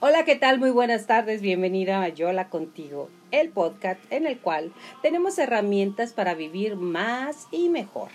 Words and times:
Hola, 0.00 0.24
¿qué 0.24 0.36
tal? 0.36 0.58
Muy 0.58 0.70
buenas 0.70 1.06
tardes. 1.06 1.42
Bienvenida 1.42 2.02
a 2.02 2.08
Yola 2.08 2.48
Contigo, 2.48 3.10
el 3.30 3.50
podcast 3.50 4.00
en 4.10 4.26
el 4.26 4.40
cual 4.40 4.72
tenemos 5.02 5.38
herramientas 5.38 6.14
para 6.14 6.34
vivir 6.34 6.76
más 6.76 7.46
y 7.50 7.68
mejor. 7.68 8.08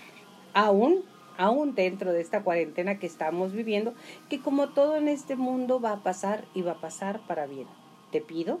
Aún, 0.54 1.04
aún 1.36 1.76
dentro 1.76 2.12
de 2.12 2.20
esta 2.20 2.42
cuarentena 2.42 2.98
que 2.98 3.06
estamos 3.06 3.52
viviendo, 3.52 3.94
que 4.28 4.40
como 4.40 4.70
todo 4.70 4.96
en 4.96 5.06
este 5.06 5.36
mundo 5.36 5.80
va 5.80 5.92
a 5.92 6.02
pasar 6.02 6.46
y 6.52 6.62
va 6.62 6.72
a 6.72 6.80
pasar 6.80 7.20
para 7.28 7.46
bien. 7.46 7.68
Te 8.10 8.20
pido 8.20 8.60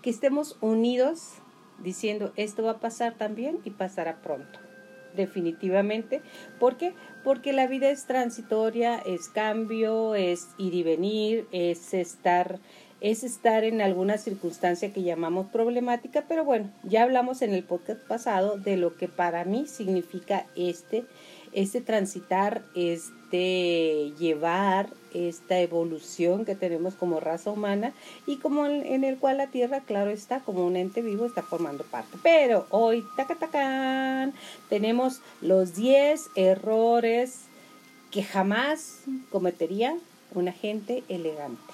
que 0.00 0.08
estemos 0.08 0.56
unidos 0.62 1.34
diciendo 1.78 2.32
esto 2.36 2.62
va 2.62 2.72
a 2.72 2.80
pasar 2.80 3.14
también 3.14 3.60
y 3.64 3.70
pasará 3.70 4.22
pronto 4.22 4.58
definitivamente. 5.14 6.22
¿Por 6.58 6.76
qué? 6.76 6.94
Porque 7.22 7.52
la 7.52 7.66
vida 7.66 7.90
es 7.90 8.06
transitoria, 8.06 8.98
es 8.98 9.28
cambio, 9.28 10.14
es 10.14 10.48
ir 10.58 10.74
y 10.74 10.82
venir, 10.82 11.46
es 11.52 11.94
estar 11.94 12.58
es 13.00 13.22
estar 13.22 13.64
en 13.64 13.82
alguna 13.82 14.16
circunstancia 14.16 14.90
que 14.90 15.02
llamamos 15.02 15.48
problemática, 15.48 16.24
pero 16.26 16.42
bueno, 16.42 16.70
ya 16.84 17.02
hablamos 17.02 17.42
en 17.42 17.52
el 17.52 17.62
podcast 17.62 18.00
pasado 18.00 18.56
de 18.56 18.78
lo 18.78 18.96
que 18.96 19.08
para 19.08 19.44
mí 19.44 19.66
significa 19.66 20.46
este 20.56 21.04
este 21.54 21.80
transitar, 21.80 22.62
este 22.74 24.12
llevar 24.18 24.90
esta 25.14 25.60
evolución 25.60 26.44
que 26.44 26.56
tenemos 26.56 26.94
como 26.94 27.20
raza 27.20 27.50
humana 27.50 27.92
y 28.26 28.36
como 28.36 28.66
en, 28.66 29.04
el 29.04 29.16
cual 29.18 29.38
la 29.38 29.46
Tierra, 29.46 29.80
claro 29.80 30.10
está, 30.10 30.40
como 30.40 30.66
un 30.66 30.76
ente 30.76 31.00
vivo, 31.00 31.24
está 31.24 31.42
formando 31.42 31.84
parte. 31.84 32.18
Pero 32.22 32.66
hoy, 32.70 33.04
taca, 33.16 34.32
tenemos 34.68 35.20
los 35.40 35.74
10 35.76 36.30
errores 36.34 37.42
que 38.10 38.24
jamás 38.24 39.00
cometería 39.30 39.96
una 40.34 40.52
gente 40.52 41.04
elegante. 41.08 41.72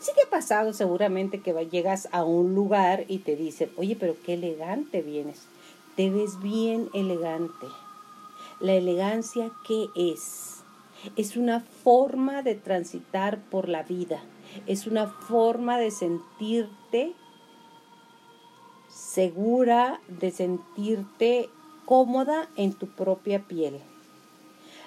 Sí 0.00 0.10
te 0.14 0.22
ha 0.22 0.30
pasado 0.30 0.72
seguramente 0.72 1.40
que 1.40 1.52
llegas 1.70 2.08
a 2.12 2.24
un 2.24 2.54
lugar 2.54 3.04
y 3.08 3.18
te 3.18 3.36
dicen, 3.36 3.70
oye, 3.76 3.96
pero 3.98 4.16
qué 4.24 4.34
elegante 4.34 5.02
vienes, 5.02 5.42
te 5.96 6.10
ves 6.10 6.40
bien 6.40 6.88
elegante 6.94 7.66
la 8.62 8.74
elegancia, 8.74 9.50
¿qué 9.66 9.88
es? 9.96 10.62
Es 11.16 11.36
una 11.36 11.60
forma 11.60 12.42
de 12.42 12.54
transitar 12.54 13.40
por 13.50 13.68
la 13.68 13.82
vida, 13.82 14.22
es 14.66 14.86
una 14.86 15.08
forma 15.08 15.78
de 15.78 15.90
sentirte 15.90 17.12
segura, 18.88 20.00
de 20.06 20.30
sentirte 20.30 21.50
cómoda 21.86 22.48
en 22.56 22.72
tu 22.72 22.86
propia 22.86 23.40
piel. 23.40 23.80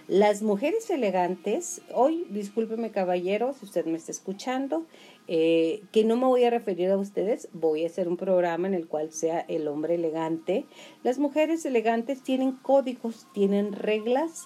Las 0.07 0.41
mujeres 0.41 0.89
elegantes, 0.89 1.81
hoy, 1.91 2.25
discúlpeme 2.29 2.91
caballero, 2.91 3.53
si 3.59 3.65
usted 3.65 3.85
me 3.85 3.97
está 3.97 4.11
escuchando, 4.11 4.85
eh, 5.27 5.81
que 5.91 6.03
no 6.03 6.15
me 6.17 6.25
voy 6.27 6.43
a 6.43 6.49
referir 6.49 6.89
a 6.91 6.97
ustedes, 6.97 7.47
voy 7.51 7.83
a 7.83 7.87
hacer 7.87 8.07
un 8.07 8.17
programa 8.17 8.67
en 8.67 8.75
el 8.75 8.87
cual 8.87 9.11
sea 9.11 9.39
el 9.47 9.67
hombre 9.67 9.95
elegante. 9.95 10.65
Las 11.03 11.17
mujeres 11.17 11.65
elegantes 11.65 12.21
tienen 12.21 12.51
códigos, 12.51 13.25
tienen 13.33 13.73
reglas 13.73 14.43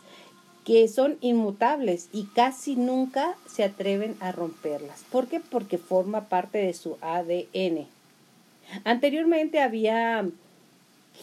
que 0.64 0.88
son 0.88 1.18
inmutables 1.22 2.10
y 2.14 2.26
casi 2.26 2.76
nunca 2.76 3.36
se 3.48 3.64
atreven 3.64 4.16
a 4.20 4.32
romperlas. 4.32 5.04
¿Por 5.12 5.28
qué? 5.28 5.40
Porque 5.40 5.78
forma 5.78 6.30
parte 6.30 6.60
de 6.60 6.74
su 6.74 6.98
ADN. 7.02 7.88
Anteriormente 8.84 9.62
había 9.62 10.30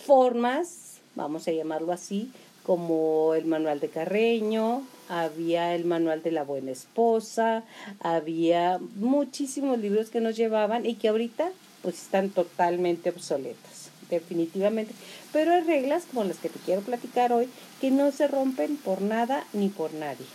formas, 0.05 0.99
vamos 1.15 1.47
a 1.49 1.53
llamarlo 1.53 1.93
así, 1.93 2.31
como 2.65 3.35
el 3.35 3.47
manual 3.47 3.79
de 3.81 3.89
Carreño, 3.89 4.83
había 5.09 5.75
el 5.75 5.85
manual 5.85 6.23
de 6.23 6.33
la 6.33 6.45
buena 6.45 6.71
esposa, 6.71 7.65
había 8.01 8.79
muchísimos 8.97 9.79
libros 9.79 10.11
que 10.11 10.21
nos 10.21 10.37
llevaban 10.37 10.87
y 10.87 10.95
que 10.95 11.09
ahorita 11.09 11.51
pues 11.83 12.03
están 12.03 12.31
totalmente 12.31 13.11
obsoletos, 13.11 13.91
definitivamente. 14.11 14.93
Pero 15.33 15.53
hay 15.53 15.63
reglas 15.63 16.05
como 16.05 16.25
las 16.25 16.39
que 16.39 16.49
te 16.49 16.59
quiero 16.59 16.83
platicar 16.83 17.33
hoy 17.33 17.49
que 17.81 17.91
no 17.91 18.11
se 18.13 18.27
rompen 18.27 18.77
por 18.77 19.03
nada 19.03 19.45
ni 19.53 19.69
por 19.69 19.93
nadie. 19.95 20.27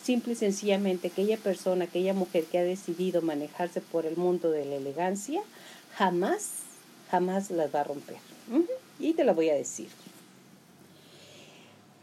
Simple 0.00 0.34
y 0.34 0.36
sencillamente 0.36 1.08
aquella 1.08 1.38
persona, 1.38 1.86
aquella 1.86 2.12
mujer 2.12 2.44
que 2.44 2.58
ha 2.58 2.64
decidido 2.64 3.22
manejarse 3.22 3.80
por 3.80 4.04
el 4.04 4.16
mundo 4.16 4.50
de 4.50 4.66
la 4.66 4.76
elegancia, 4.76 5.42
jamás, 5.96 6.50
jamás 7.10 7.50
las 7.50 7.74
va 7.74 7.80
a 7.80 7.84
romper. 7.84 8.18
Y 9.00 9.14
te 9.14 9.24
lo 9.24 9.34
voy 9.34 9.48
a 9.48 9.54
decir 9.54 9.88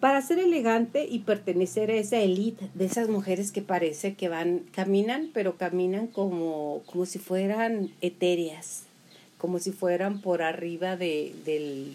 para 0.01 0.19
ser 0.23 0.39
elegante 0.39 1.05
y 1.07 1.19
pertenecer 1.19 1.91
a 1.91 1.93
esa 1.93 2.17
élite 2.17 2.69
de 2.73 2.85
esas 2.85 3.07
mujeres 3.07 3.51
que 3.51 3.61
parece 3.61 4.15
que 4.15 4.29
van, 4.29 4.63
caminan, 4.71 5.29
pero 5.31 5.57
caminan 5.57 6.07
como, 6.07 6.81
como 6.87 7.05
si 7.05 7.19
fueran 7.19 7.93
etéreas, 8.01 8.81
como 9.37 9.59
si 9.59 9.71
fueran 9.71 10.19
por 10.19 10.41
arriba 10.41 10.97
de, 10.97 11.35
del, 11.45 11.93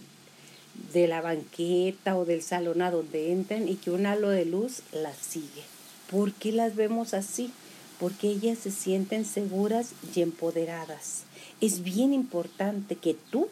de 0.93 1.09
la 1.09 1.21
banqueta 1.21 2.17
o 2.17 2.25
del 2.25 2.43
salón 2.43 2.81
a 2.81 2.93
donde 2.93 3.33
entran 3.33 3.69
y 3.69 3.75
que 3.75 3.91
un 3.91 4.07
halo 4.07 4.31
de 4.31 4.45
luz 4.45 4.83
las 4.93 5.17
sigue. 5.17 5.65
¿Por 6.09 6.33
qué 6.33 6.53
las 6.53 6.77
vemos 6.77 7.13
así? 7.13 7.51
Porque 7.99 8.29
ellas 8.29 8.59
se 8.59 8.71
sienten 8.71 9.25
seguras 9.25 9.95
y 10.15 10.23
empoderadas. 10.23 11.25
Es 11.61 11.83
bien 11.83 12.15
importante 12.15 12.95
que 12.95 13.17
tú, 13.33 13.49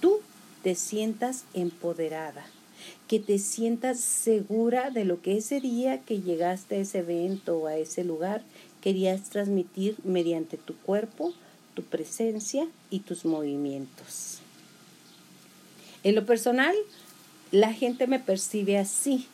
tú 0.00 0.20
te 0.62 0.74
sientas 0.74 1.44
empoderada 1.52 2.46
que 3.08 3.20
te 3.20 3.38
sientas 3.38 4.00
segura 4.00 4.90
de 4.90 5.04
lo 5.04 5.22
que 5.22 5.36
ese 5.36 5.60
día 5.60 6.00
que 6.00 6.20
llegaste 6.20 6.76
a 6.76 6.78
ese 6.78 6.98
evento 6.98 7.58
o 7.58 7.66
a 7.66 7.76
ese 7.76 8.04
lugar 8.04 8.42
querías 8.80 9.30
transmitir 9.30 9.96
mediante 10.04 10.56
tu 10.56 10.76
cuerpo, 10.76 11.32
tu 11.74 11.82
presencia 11.82 12.66
y 12.90 13.00
tus 13.00 13.24
movimientos. 13.24 14.38
En 16.02 16.14
lo 16.14 16.24
personal, 16.24 16.74
la 17.50 17.72
gente 17.72 18.06
me 18.06 18.20
percibe 18.20 18.78
así 18.78 19.26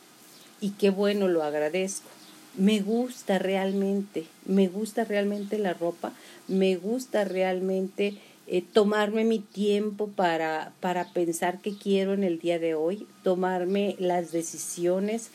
y 0.59 0.71
qué 0.71 0.89
bueno, 0.89 1.27
lo 1.27 1.43
agradezco. 1.43 2.09
Me 2.57 2.81
gusta 2.81 3.39
realmente, 3.39 4.25
me 4.45 4.67
gusta 4.67 5.03
realmente 5.03 5.57
la 5.57 5.73
ropa, 5.73 6.13
me 6.47 6.75
gusta 6.75 7.25
realmente 7.25 8.17
eh, 8.45 8.61
tomarme 8.61 9.23
mi 9.23 9.39
tiempo 9.39 10.09
para, 10.09 10.73
para 10.81 11.13
pensar 11.13 11.61
qué 11.61 11.77
quiero 11.77 12.13
en 12.13 12.25
el 12.25 12.39
día 12.39 12.59
de 12.59 12.75
hoy, 12.75 13.07
tomarme 13.23 13.95
las 13.99 14.33
decisiones 14.33 15.29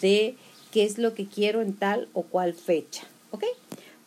de 0.00 0.34
qué 0.72 0.84
es 0.84 0.98
lo 0.98 1.14
que 1.14 1.26
quiero 1.26 1.62
en 1.62 1.74
tal 1.74 2.08
o 2.14 2.22
cual 2.24 2.54
fecha. 2.54 3.04
¿Ok? 3.30 3.44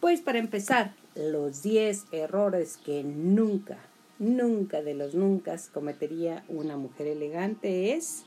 Pues 0.01 0.19
para 0.19 0.39
empezar, 0.39 0.93
los 1.15 1.63
10 1.63 2.05
errores 2.11 2.77
que 2.77 3.03
nunca, 3.03 3.77
nunca 4.19 4.81
de 4.81 4.95
los 4.95 5.13
nunca 5.13 5.57
cometería 5.71 6.43
una 6.49 6.75
mujer 6.75 7.07
elegante 7.07 7.93
es, 7.93 8.23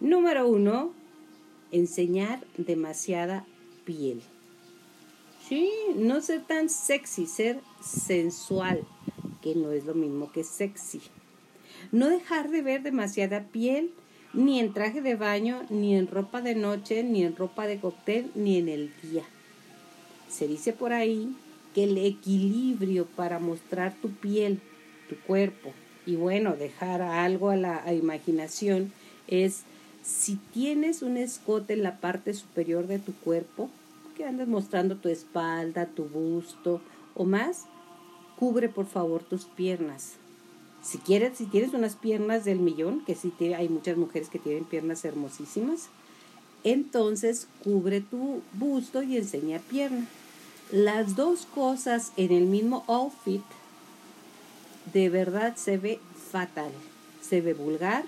número 0.00 0.48
uno, 0.48 0.92
enseñar 1.70 2.44
demasiada 2.56 3.46
piel. 3.84 4.20
Sí, 5.48 5.70
no 5.94 6.20
ser 6.22 6.42
tan 6.42 6.68
sexy, 6.70 7.26
ser 7.26 7.60
sensual 7.82 8.84
que 9.44 9.54
no 9.54 9.72
es 9.72 9.84
lo 9.84 9.92
mismo 9.92 10.32
que 10.32 10.42
sexy. 10.42 11.02
No 11.92 12.08
dejar 12.08 12.48
de 12.48 12.62
ver 12.62 12.82
demasiada 12.82 13.42
piel, 13.42 13.90
ni 14.32 14.58
en 14.58 14.72
traje 14.72 15.02
de 15.02 15.16
baño, 15.16 15.64
ni 15.68 15.94
en 15.94 16.06
ropa 16.06 16.40
de 16.40 16.54
noche, 16.54 17.04
ni 17.04 17.22
en 17.22 17.36
ropa 17.36 17.66
de 17.66 17.78
cóctel, 17.78 18.30
ni 18.34 18.56
en 18.56 18.70
el 18.70 18.90
día. 19.02 19.22
Se 20.30 20.48
dice 20.48 20.72
por 20.72 20.94
ahí 20.94 21.36
que 21.74 21.84
el 21.84 21.98
equilibrio 21.98 23.04
para 23.04 23.38
mostrar 23.38 23.94
tu 24.00 24.10
piel, 24.10 24.60
tu 25.10 25.16
cuerpo, 25.26 25.74
y 26.06 26.16
bueno, 26.16 26.56
dejar 26.56 27.02
algo 27.02 27.50
a 27.50 27.56
la 27.56 27.92
imaginación 27.92 28.92
es 29.28 29.64
si 30.02 30.36
tienes 30.36 31.02
un 31.02 31.18
escote 31.18 31.74
en 31.74 31.82
la 31.82 31.98
parte 32.00 32.32
superior 32.32 32.86
de 32.86 32.98
tu 32.98 33.12
cuerpo, 33.12 33.68
que 34.16 34.24
andas 34.24 34.48
mostrando 34.48 34.96
tu 34.96 35.08
espalda, 35.08 35.86
tu 35.86 36.04
busto 36.04 36.80
o 37.14 37.24
más, 37.24 37.66
cubre 38.38 38.68
por 38.68 38.86
favor 38.86 39.22
tus 39.22 39.44
piernas. 39.44 40.14
Si 40.82 40.98
quieres, 40.98 41.38
si 41.38 41.46
tienes 41.46 41.72
unas 41.72 41.96
piernas 41.96 42.44
del 42.44 42.58
millón, 42.58 43.04
que 43.04 43.14
sí 43.14 43.32
hay 43.56 43.68
muchas 43.68 43.96
mujeres 43.96 44.28
que 44.28 44.38
tienen 44.38 44.64
piernas 44.64 45.04
hermosísimas, 45.04 45.88
entonces 46.62 47.48
cubre 47.62 48.00
tu 48.00 48.42
busto 48.52 49.02
y 49.02 49.16
enseña 49.16 49.60
pierna. 49.60 50.06
Las 50.70 51.16
dos 51.16 51.46
cosas 51.54 52.12
en 52.16 52.32
el 52.32 52.46
mismo 52.46 52.84
outfit 52.86 53.42
de 54.92 55.08
verdad 55.08 55.56
se 55.56 55.78
ve 55.78 56.00
fatal, 56.30 56.72
se 57.22 57.40
ve 57.40 57.54
vulgar 57.54 58.04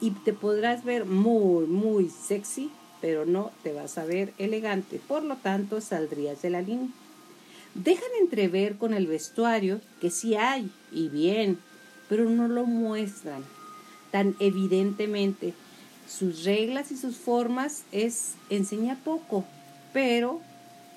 y 0.00 0.10
te 0.10 0.32
podrás 0.32 0.84
ver 0.84 1.04
muy, 1.04 1.66
muy 1.66 2.08
sexy, 2.08 2.70
pero 3.00 3.26
no 3.26 3.52
te 3.62 3.72
vas 3.72 3.98
a 3.98 4.04
ver 4.04 4.32
elegante. 4.38 5.00
Por 5.06 5.22
lo 5.22 5.36
tanto, 5.36 5.80
saldrías 5.80 6.42
de 6.42 6.50
la 6.50 6.62
línea 6.62 6.88
dejan 7.84 8.10
entrever 8.20 8.76
con 8.76 8.94
el 8.94 9.06
vestuario 9.06 9.80
que 10.00 10.10
sí 10.10 10.34
hay, 10.34 10.70
y 10.92 11.08
bien, 11.08 11.58
pero 12.08 12.28
no 12.28 12.48
lo 12.48 12.64
muestran 12.64 13.42
tan 14.10 14.34
evidentemente. 14.40 15.54
Sus 16.08 16.44
reglas 16.44 16.90
y 16.90 16.96
sus 16.96 17.16
formas 17.16 17.84
es 17.92 18.34
enseña 18.50 18.98
poco, 19.04 19.44
pero 19.92 20.40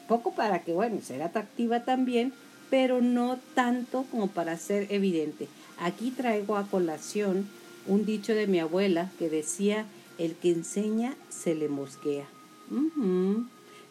poco 0.07 0.33
para 0.33 0.63
que, 0.63 0.74
bueno, 0.74 1.01
ser 1.01 1.22
atractiva 1.22 1.83
también, 1.83 2.33
pero 2.69 3.01
no 3.01 3.38
tanto 3.54 4.06
como 4.10 4.28
para 4.28 4.57
ser 4.57 4.88
evidente. 4.89 5.48
Aquí 5.78 6.12
traigo 6.12 6.56
a 6.56 6.68
colación 6.68 7.48
un 7.88 8.06
dicho 8.06 8.33
de 8.33 8.48
mi 8.48 8.60
abuela 8.60 9.12
que 9.19 9.30
decía, 9.30 9.86
el 10.18 10.36
que 10.36 10.51
enseña 10.51 11.16
se 11.30 11.56
le 11.56 11.68
mosquea. 11.68 12.25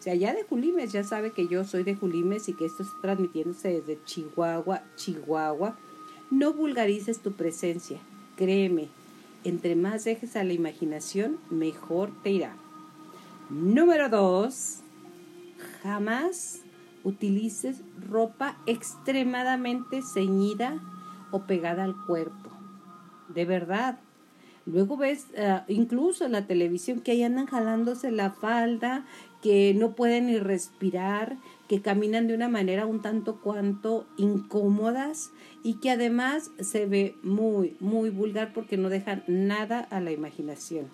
O 0.00 0.02
sea, 0.02 0.14
ya 0.14 0.32
de 0.32 0.44
Julimes, 0.44 0.92
ya 0.92 1.04
sabe 1.04 1.32
que 1.32 1.46
yo 1.46 1.62
soy 1.64 1.82
de 1.82 1.94
Julimes 1.94 2.48
y 2.48 2.54
que 2.54 2.64
esto 2.64 2.82
está 2.82 2.96
transmitiéndose 3.02 3.68
desde 3.68 4.02
Chihuahua, 4.04 4.82
Chihuahua. 4.96 5.76
No 6.30 6.54
vulgarices 6.54 7.18
tu 7.18 7.32
presencia, 7.32 7.98
créeme, 8.34 8.88
entre 9.44 9.76
más 9.76 10.04
dejes 10.04 10.36
a 10.36 10.44
la 10.44 10.54
imaginación, 10.54 11.38
mejor 11.50 12.10
te 12.22 12.30
irá. 12.30 12.56
Número 13.50 14.08
dos, 14.08 14.78
jamás 15.82 16.62
utilices 17.04 17.82
ropa 18.08 18.56
extremadamente 18.64 20.00
ceñida 20.00 20.80
o 21.30 21.42
pegada 21.42 21.84
al 21.84 21.94
cuerpo. 22.06 22.50
De 23.28 23.44
verdad. 23.44 23.98
Luego 24.66 24.96
ves 24.96 25.26
eh, 25.34 25.60
incluso 25.68 26.26
en 26.26 26.32
la 26.32 26.46
televisión 26.46 27.00
que 27.00 27.12
ahí 27.12 27.22
andan 27.22 27.46
jalándose 27.46 28.10
la 28.10 28.30
falda, 28.30 29.04
que 29.42 29.74
no 29.74 29.92
pueden 29.92 30.26
ni 30.26 30.38
respirar, 30.38 31.36
que 31.68 31.80
caminan 31.80 32.26
de 32.26 32.34
una 32.34 32.48
manera 32.48 32.86
un 32.86 33.00
tanto 33.00 33.36
cuanto 33.36 34.06
incómodas 34.16 35.30
y 35.62 35.74
que 35.74 35.90
además 35.90 36.50
se 36.60 36.86
ve 36.86 37.14
muy, 37.22 37.76
muy 37.80 38.10
vulgar 38.10 38.52
porque 38.52 38.76
no 38.76 38.88
dejan 38.88 39.22
nada 39.26 39.80
a 39.90 40.00
la 40.00 40.10
imaginación. 40.10 40.88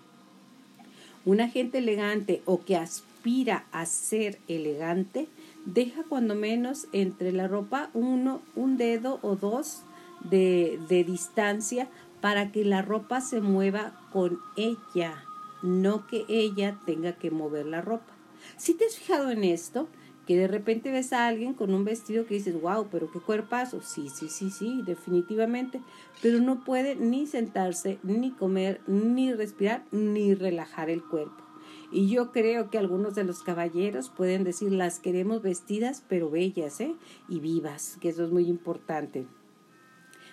Una 1.24 1.48
gente 1.48 1.78
elegante 1.78 2.42
o 2.44 2.64
que 2.64 2.76
aspira 2.76 3.64
a 3.72 3.86
ser 3.86 4.38
elegante 4.48 5.26
deja 5.64 6.04
cuando 6.08 6.34
menos 6.34 6.86
entre 6.92 7.32
la 7.32 7.48
ropa 7.48 7.90
uno, 7.94 8.40
un 8.54 8.76
dedo 8.76 9.18
o 9.22 9.34
dos 9.34 9.82
de, 10.30 10.78
de 10.88 11.02
distancia 11.04 11.88
para 12.20 12.52
que 12.52 12.64
la 12.64 12.82
ropa 12.82 13.20
se 13.20 13.40
mueva 13.40 13.98
con 14.12 14.38
ella, 14.56 15.24
no 15.62 16.06
que 16.06 16.24
ella 16.28 16.76
tenga 16.86 17.12
que 17.12 17.30
mover 17.30 17.66
la 17.66 17.80
ropa. 17.80 18.15
Si 18.56 18.74
te 18.74 18.86
has 18.86 18.96
fijado 18.96 19.30
en 19.30 19.44
esto, 19.44 19.88
que 20.26 20.36
de 20.36 20.48
repente 20.48 20.90
ves 20.90 21.12
a 21.12 21.28
alguien 21.28 21.54
con 21.54 21.72
un 21.72 21.84
vestido 21.84 22.26
que 22.26 22.34
dices, 22.34 22.60
wow, 22.60 22.88
pero 22.90 23.10
qué 23.10 23.20
cuerpazo. 23.20 23.80
Sí, 23.80 24.08
sí, 24.08 24.28
sí, 24.28 24.50
sí, 24.50 24.82
definitivamente. 24.84 25.80
Pero 26.20 26.40
no 26.40 26.64
puede 26.64 26.96
ni 26.96 27.26
sentarse, 27.26 27.98
ni 28.02 28.32
comer, 28.32 28.80
ni 28.88 29.32
respirar, 29.32 29.84
ni 29.92 30.34
relajar 30.34 30.90
el 30.90 31.02
cuerpo. 31.02 31.44
Y 31.92 32.08
yo 32.08 32.32
creo 32.32 32.70
que 32.70 32.78
algunos 32.78 33.14
de 33.14 33.22
los 33.22 33.44
caballeros 33.44 34.10
pueden 34.10 34.42
decir, 34.42 34.72
las 34.72 34.98
queremos 34.98 35.42
vestidas, 35.42 36.02
pero 36.08 36.28
bellas, 36.28 36.80
¿eh? 36.80 36.96
Y 37.28 37.38
vivas, 37.38 37.96
que 38.00 38.08
eso 38.08 38.24
es 38.24 38.32
muy 38.32 38.48
importante. 38.48 39.26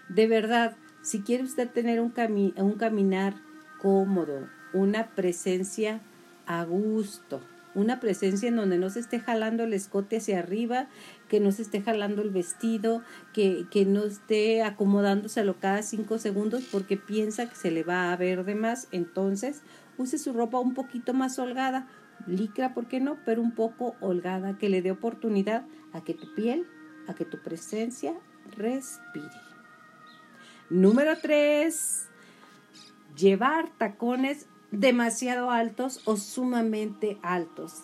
De 0.09 0.27
verdad, 0.27 0.75
si 1.03 1.21
quiere 1.21 1.43
usted 1.43 1.69
tener 1.69 2.01
un, 2.01 2.13
un 2.57 2.73
caminar 2.73 3.35
cómodo, 3.79 4.47
una 4.73 5.13
presencia 5.13 6.01
a 6.47 6.63
gusto, 6.63 7.41
una 7.75 7.99
presencia 7.99 8.49
en 8.49 8.55
donde 8.55 8.77
no 8.77 8.89
se 8.89 8.99
esté 8.99 9.19
jalando 9.19 9.63
el 9.63 9.73
escote 9.73 10.17
hacia 10.17 10.39
arriba, 10.39 10.87
que 11.27 11.39
no 11.39 11.51
se 11.51 11.63
esté 11.63 11.81
jalando 11.81 12.21
el 12.21 12.29
vestido, 12.29 13.01
que, 13.33 13.65
que 13.71 13.85
no 13.85 14.03
esté 14.03 14.63
acomodándoselo 14.63 15.59
cada 15.59 15.81
cinco 15.81 16.17
segundos 16.17 16.63
porque 16.71 16.97
piensa 16.97 17.49
que 17.49 17.55
se 17.55 17.71
le 17.71 17.83
va 17.83 18.11
a 18.11 18.17
ver 18.17 18.45
de 18.45 18.55
más. 18.55 18.87
Entonces, 18.91 19.61
use 19.97 20.17
su 20.17 20.33
ropa 20.33 20.59
un 20.59 20.73
poquito 20.73 21.13
más 21.13 21.39
holgada, 21.39 21.87
licra, 22.27 22.73
¿por 22.73 22.87
qué 22.87 22.99
no? 22.99 23.17
Pero 23.25 23.41
un 23.41 23.51
poco 23.51 23.95
holgada, 23.99 24.57
que 24.57 24.69
le 24.69 24.81
dé 24.81 24.91
oportunidad 24.91 25.65
a 25.91 26.03
que 26.03 26.13
tu 26.13 26.33
piel, 26.33 26.65
a 27.07 27.13
que 27.13 27.25
tu 27.25 27.41
presencia 27.41 28.13
respire. 28.57 29.29
Número 30.69 31.17
tres, 31.21 32.07
llevar 33.15 33.69
tacones 33.77 34.47
demasiado 34.73 35.51
altos 35.51 36.01
o 36.05 36.17
sumamente 36.17 37.17
altos. 37.21 37.83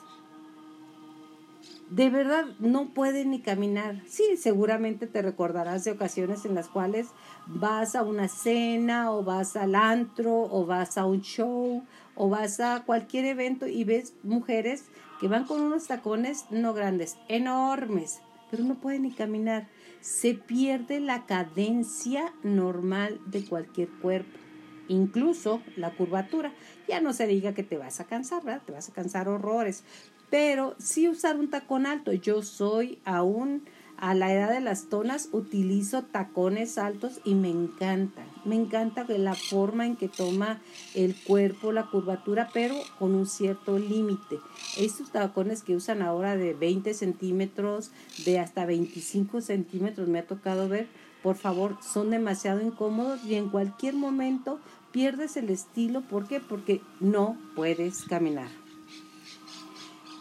De 1.91 2.09
verdad 2.09 2.45
no 2.59 2.89
puede 2.89 3.25
ni 3.25 3.41
caminar. 3.41 4.01
Sí, 4.07 4.38
seguramente 4.38 5.07
te 5.07 5.21
recordarás 5.21 5.83
de 5.83 5.91
ocasiones 5.91 6.45
en 6.45 6.56
las 6.56 6.68
cuales 6.68 7.07
vas 7.47 7.95
a 7.95 8.03
una 8.03 8.27
cena 8.27 9.12
o 9.12 9.24
vas 9.24 9.56
al 9.56 9.75
antro 9.75 10.47
o 10.51 10.65
vas 10.65 10.97
a 10.97 11.06
un 11.06 11.21
show 11.21 11.83
o 12.15 12.30
vas 12.30 12.59
a 12.59 12.83
cualquier 12.86 13.25
evento 13.25 13.68
y 13.68 13.83
ves 13.83 14.13
mujeres 14.24 14.85
que 15.19 15.27
van 15.27 15.45
con 15.45 15.62
unos 15.62 15.88
tacones 15.88 16.45
no 16.50 16.74
grandes, 16.74 17.18
enormes, 17.27 18.19
pero 18.51 18.63
no 18.63 18.75
pueden 18.75 19.03
ni 19.03 19.12
caminar. 19.12 19.68
Se 20.01 20.33
pierde 20.33 21.00
la 21.00 21.25
cadencia 21.25 22.33
normal 22.44 23.19
de 23.25 23.45
cualquier 23.45 23.89
cuerpo 23.89 24.49
incluso 24.89 25.62
la 25.77 25.91
curvatura. 25.91 26.51
Ya 26.88 27.00
no 27.00 27.13
se 27.13 27.27
diga 27.27 27.53
que 27.53 27.63
te 27.63 27.77
vas 27.77 28.01
a 28.01 28.06
cansar, 28.06 28.44
¿verdad? 28.44 28.63
Te 28.65 28.74
vas 28.74 28.89
a 28.89 28.94
cansar 28.94 29.30
horrores. 29.30 29.83
Pero 30.30 30.75
sí 30.77 31.07
usar 31.07 31.38
un 31.38 31.50
tacón 31.50 31.86
alto. 31.86 32.12
Yo 32.12 32.44
soy 32.44 33.00
aún 33.06 33.63
a 34.00 34.13
la 34.13 34.33
edad 34.33 34.50
de 34.50 34.62
las 34.62 34.86
tonas 34.86 35.27
utilizo 35.33 36.03
tacones 36.03 36.77
altos 36.77 37.19
y 37.25 37.36
me 37.36 37.50
encantan. 37.50 38.25
Me 38.45 38.56
encanta 38.56 39.06
la 39.09 39.36
forma 39.36 39.86
en 39.86 39.97
que 39.97 40.07
toma 40.07 40.62
el 40.95 41.15
cuerpo, 41.15 41.74
la 41.74 41.88
curvatura, 41.88 42.50
pero 42.53 42.75
con 42.97 43.13
un 43.13 43.27
cierto 43.27 43.77
límite. 43.77 44.39
Estos 44.77 45.12
tacones 45.12 45.63
que 45.63 45.75
usan 45.75 46.01
ahora 46.01 46.38
de 46.38 46.53
20 46.53 46.94
centímetros, 46.94 47.92
de 48.25 48.39
hasta 48.39 48.65
25 48.65 49.42
centímetros, 49.42 50.07
me 50.07 50.19
ha 50.19 50.27
tocado 50.27 50.69
ver, 50.69 50.88
por 51.21 51.35
favor, 51.35 51.77
son 51.81 52.09
demasiado 52.09 52.62
incómodos 52.62 53.25
y 53.25 53.35
en 53.35 53.50
cualquier 53.50 53.95
momento 53.95 54.62
pierdes 54.91 55.38
el 55.38 55.50
estilo. 55.50 56.01
¿Por 56.01 56.27
qué? 56.27 56.39
Porque 56.39 56.81
no 57.00 57.38
puedes 57.56 58.03
caminar. 58.03 58.50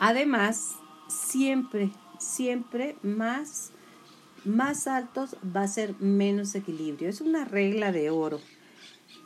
Además, 0.00 0.76
siempre, 1.08 1.90
siempre 2.18 2.96
más, 3.02 3.72
más 4.44 4.86
altos 4.86 5.36
va 5.54 5.62
a 5.62 5.68
ser 5.68 5.94
menos 6.00 6.54
equilibrio. 6.54 7.08
Es 7.08 7.20
una 7.20 7.44
regla 7.44 7.92
de 7.92 8.10
oro. 8.10 8.40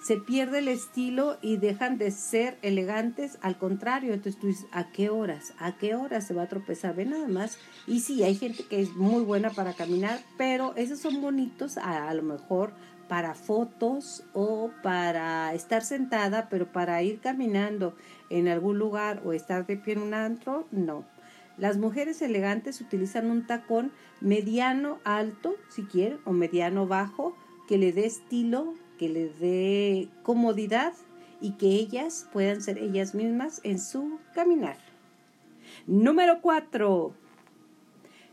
Se 0.03 0.17
pierde 0.17 0.59
el 0.59 0.69
estilo 0.69 1.39
y 1.43 1.59
dejan 1.59 1.97
de 1.97 2.11
ser 2.11 2.59
elegantes. 2.63 3.39
Al 3.41 3.57
contrario, 3.57 4.15
entonces 4.15 4.41
tú 4.41 4.49
dices, 4.49 4.67
¿a 4.73 4.91
qué 4.91 5.11
horas? 5.11 5.55
¿A 5.59 5.77
qué 5.77 5.95
horas 5.95 6.27
se 6.27 6.35
va 6.35 6.43
a 6.43 6.49
tropezar? 6.49 6.97
Ve 6.97 7.05
nada 7.05 7.29
más. 7.29 7.59
Y 7.87 8.01
sí, 8.01 8.25
hay 8.25 8.35
gente 8.35 8.65
que 8.65 8.81
es 8.81 8.97
muy 8.97 9.23
buena 9.23 9.51
para 9.51 9.75
caminar, 9.75 10.21
pero 10.37 10.75
esos 10.75 10.99
son 10.99 11.21
bonitos 11.21 11.77
a, 11.77 12.09
a 12.09 12.15
lo 12.15 12.23
mejor 12.25 12.75
para 13.13 13.35
fotos 13.35 14.25
o 14.33 14.71
para 14.83 15.53
estar 15.53 15.83
sentada, 15.83 16.49
pero 16.49 16.73
para 16.73 17.03
ir 17.03 17.21
caminando 17.21 17.95
en 18.31 18.49
algún 18.49 18.79
lugar 18.79 19.21
o 19.27 19.35
estar 19.35 19.67
de 19.67 19.77
pie 19.77 19.93
en 19.93 20.01
un 20.01 20.15
antro, 20.15 20.67
no. 20.71 21.05
Las 21.59 21.77
mujeres 21.77 22.23
elegantes 22.23 22.81
utilizan 22.81 23.31
un 23.31 23.47
tacón 23.47 23.93
mediano 24.23 24.99
alto, 25.05 25.57
si 25.69 25.83
quieren, 25.83 26.21
o 26.25 26.33
mediano 26.33 26.87
bajo, 26.87 27.37
que 27.69 27.77
le 27.77 27.93
dé 27.93 28.07
estilo, 28.07 28.73
que 28.97 29.11
le 29.11 29.29
dé 29.29 30.09
comodidad 30.23 30.95
y 31.39 31.59
que 31.59 31.67
ellas 31.67 32.27
puedan 32.33 32.63
ser 32.63 32.79
ellas 32.79 33.15
mismas 33.15 33.61
en 33.63 33.79
su 33.79 34.21
caminar. 34.35 34.79
Número 35.87 36.41
cuatro, 36.41 37.13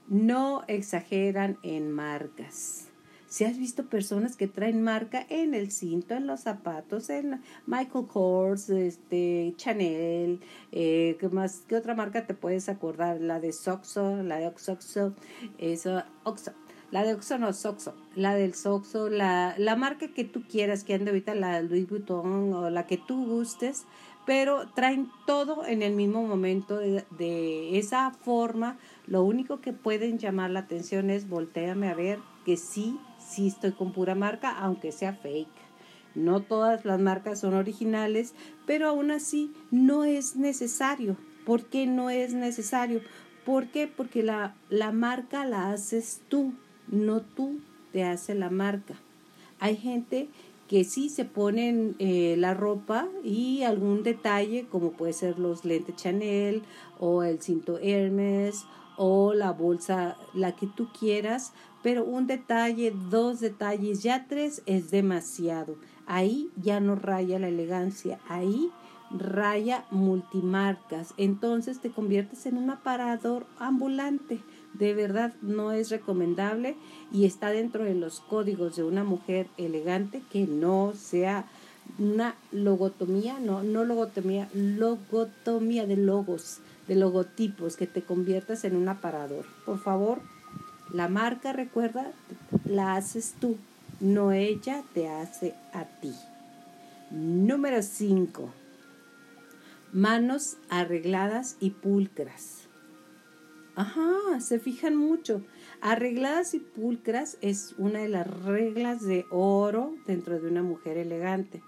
no 0.07 0.63
exageran 0.69 1.57
en 1.63 1.91
marcas. 1.91 2.88
Si 3.29 3.45
has 3.45 3.59
visto 3.59 3.85
personas 3.85 4.35
que 4.35 4.47
traen 4.47 4.81
marca 4.81 5.23
en 5.29 5.53
el 5.53 5.69
cinto, 5.69 6.15
en 6.15 6.25
los 6.25 6.39
zapatos, 6.39 7.11
en 7.11 7.43
Michael 7.67 8.07
Kors, 8.07 8.71
este, 8.71 9.53
Chanel, 9.55 10.39
eh, 10.71 11.15
¿qué 11.19 11.29
más? 11.29 11.63
¿Qué 11.67 11.75
otra 11.75 11.93
marca 11.93 12.25
te 12.25 12.33
puedes 12.33 12.69
acordar? 12.69 13.21
La 13.21 13.39
de 13.39 13.53
Soxo, 13.53 14.23
la 14.23 14.37
de 14.37 14.47
Oxo, 14.47 15.13
eso, 15.59 16.03
Oxo. 16.23 16.53
La 16.89 17.03
de 17.03 17.13
Oxo 17.13 17.37
no, 17.37 17.53
Soxo. 17.53 17.93
La 18.15 18.33
del 18.33 18.55
Soxo, 18.55 19.09
la, 19.09 19.53
la 19.59 19.75
marca 19.75 20.07
que 20.07 20.23
tú 20.23 20.41
quieras, 20.49 20.83
que 20.83 20.95
ande 20.95 21.11
ahorita 21.11 21.35
la 21.35 21.61
Louis 21.61 21.87
Vuitton 21.87 22.51
o 22.51 22.71
la 22.71 22.87
que 22.87 22.97
tú 22.97 23.27
gustes, 23.27 23.85
pero 24.25 24.71
traen 24.73 25.07
todo 25.27 25.67
en 25.67 25.83
el 25.83 25.93
mismo 25.93 26.23
momento 26.25 26.77
de, 26.77 27.05
de 27.11 27.77
esa 27.77 28.09
forma. 28.09 28.79
Lo 29.05 29.23
único 29.23 29.61
que 29.61 29.71
pueden 29.71 30.17
llamar 30.17 30.49
la 30.49 30.61
atención 30.61 31.11
es 31.11 31.29
volteame 31.29 31.89
a 31.89 31.93
ver 31.93 32.17
que 32.43 32.57
sí 32.57 32.97
sí 33.29 33.47
estoy 33.47 33.71
con 33.71 33.91
pura 33.91 34.15
marca, 34.15 34.57
aunque 34.57 34.91
sea 34.91 35.13
fake. 35.13 35.47
No 36.15 36.41
todas 36.41 36.85
las 36.85 36.99
marcas 36.99 37.39
son 37.39 37.53
originales, 37.53 38.33
pero 38.65 38.87
aún 38.87 39.11
así 39.11 39.53
no 39.71 40.03
es 40.03 40.35
necesario. 40.35 41.17
¿Por 41.45 41.65
qué 41.65 41.85
no 41.85 42.09
es 42.09 42.33
necesario? 42.33 43.01
¿Por 43.45 43.67
qué? 43.67 43.87
Porque 43.87 44.23
la, 44.23 44.55
la 44.69 44.91
marca 44.91 45.45
la 45.45 45.71
haces 45.71 46.21
tú, 46.27 46.53
no 46.87 47.21
tú 47.21 47.59
te 47.91 48.03
hace 48.03 48.35
la 48.35 48.49
marca. 48.49 48.95
Hay 49.59 49.75
gente 49.75 50.29
que 50.67 50.83
sí 50.83 51.09
se 51.09 51.25
ponen 51.25 51.95
eh, 51.97 52.35
la 52.37 52.53
ropa 52.53 53.07
y 53.23 53.63
algún 53.63 54.03
detalle, 54.03 54.67
como 54.69 54.91
puede 54.91 55.13
ser 55.13 55.39
los 55.39 55.65
lentes 55.65 55.95
Chanel 55.95 56.61
o 56.99 57.23
el 57.23 57.41
cinto 57.41 57.79
Hermes 57.79 58.65
o 58.95 59.33
la 59.33 59.51
bolsa, 59.51 60.17
la 60.33 60.55
que 60.55 60.67
tú 60.67 60.89
quieras, 60.97 61.53
pero 61.81 62.03
un 62.03 62.27
detalle, 62.27 62.93
dos 63.09 63.39
detalles, 63.39 64.03
ya 64.03 64.25
tres 64.27 64.61
es 64.65 64.91
demasiado. 64.91 65.75
Ahí 66.05 66.49
ya 66.55 66.79
no 66.79 66.95
raya 66.95 67.39
la 67.39 67.47
elegancia, 67.47 68.19
ahí 68.27 68.69
raya 69.11 69.85
multimarcas. 69.91 71.13
Entonces 71.17 71.79
te 71.79 71.89
conviertes 71.89 72.45
en 72.45 72.57
un 72.57 72.69
aparador 72.69 73.45
ambulante. 73.57 74.39
De 74.73 74.93
verdad 74.93 75.33
no 75.41 75.71
es 75.71 75.89
recomendable 75.89 76.75
y 77.11 77.25
está 77.25 77.49
dentro 77.49 77.83
de 77.83 77.95
los 77.95 78.19
códigos 78.19 78.75
de 78.75 78.83
una 78.83 79.03
mujer 79.03 79.47
elegante 79.57 80.21
que 80.31 80.45
no 80.45 80.93
sea 80.95 81.45
una 81.97 82.35
logotomía, 82.51 83.39
no, 83.39 83.63
no 83.63 83.83
logotomía, 83.83 84.47
logotomía 84.53 85.87
de 85.87 85.97
logos, 85.97 86.59
de 86.87 86.95
logotipos, 86.95 87.77
que 87.77 87.87
te 87.87 88.03
conviertas 88.03 88.63
en 88.63 88.75
un 88.75 88.87
aparador. 88.89 89.45
Por 89.65 89.79
favor, 89.79 90.19
la 90.91 91.07
marca, 91.07 91.53
recuerda, 91.53 92.11
la 92.65 92.95
haces 92.95 93.35
tú, 93.39 93.57
no 93.99 94.31
ella 94.31 94.83
te 94.93 95.07
hace 95.07 95.53
a 95.73 95.85
ti. 95.85 96.13
Número 97.11 97.81
5. 97.81 98.49
Manos 99.91 100.57
arregladas 100.69 101.57
y 101.59 101.71
pulcras. 101.71 102.67
Ajá, 103.75 104.39
se 104.39 104.59
fijan 104.59 104.95
mucho. 104.95 105.41
Arregladas 105.81 106.53
y 106.53 106.59
pulcras 106.59 107.37
es 107.41 107.75
una 107.77 107.99
de 107.99 108.09
las 108.09 108.27
reglas 108.43 109.01
de 109.01 109.25
oro 109.31 109.95
dentro 110.05 110.39
de 110.39 110.47
una 110.47 110.63
mujer 110.63 110.97
elegante. 110.97 111.63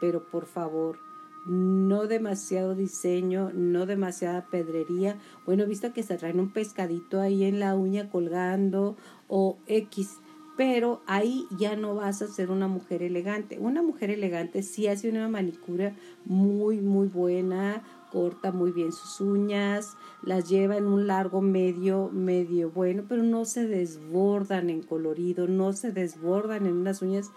Pero 0.00 0.24
por 0.24 0.46
favor, 0.46 0.98
no 1.46 2.06
demasiado 2.06 2.74
diseño, 2.74 3.50
no 3.54 3.86
demasiada 3.86 4.46
pedrería. 4.46 5.18
Bueno, 5.46 5.66
visto 5.66 5.92
que 5.92 6.02
se 6.02 6.16
traen 6.16 6.40
un 6.40 6.52
pescadito 6.52 7.20
ahí 7.20 7.44
en 7.44 7.60
la 7.60 7.74
uña 7.74 8.10
colgando 8.10 8.96
o 9.28 9.58
X, 9.66 10.18
pero 10.56 11.02
ahí 11.06 11.46
ya 11.58 11.76
no 11.76 11.96
vas 11.96 12.22
a 12.22 12.28
ser 12.28 12.50
una 12.50 12.68
mujer 12.68 13.02
elegante. 13.02 13.58
Una 13.58 13.82
mujer 13.82 14.10
elegante 14.10 14.62
sí 14.62 14.86
hace 14.86 15.10
una 15.10 15.28
manicura 15.28 15.94
muy, 16.24 16.80
muy 16.80 17.08
buena, 17.08 17.82
corta 18.12 18.52
muy 18.52 18.70
bien 18.70 18.92
sus 18.92 19.20
uñas, 19.20 19.96
las 20.22 20.48
lleva 20.48 20.76
en 20.76 20.86
un 20.86 21.08
largo 21.08 21.40
medio, 21.40 22.10
medio 22.12 22.70
bueno, 22.70 23.02
pero 23.08 23.24
no 23.24 23.44
se 23.44 23.66
desbordan 23.66 24.70
en 24.70 24.82
colorido, 24.82 25.48
no 25.48 25.72
se 25.72 25.90
desbordan 25.90 26.66
en 26.66 26.74
unas 26.74 27.02
uñas 27.02 27.32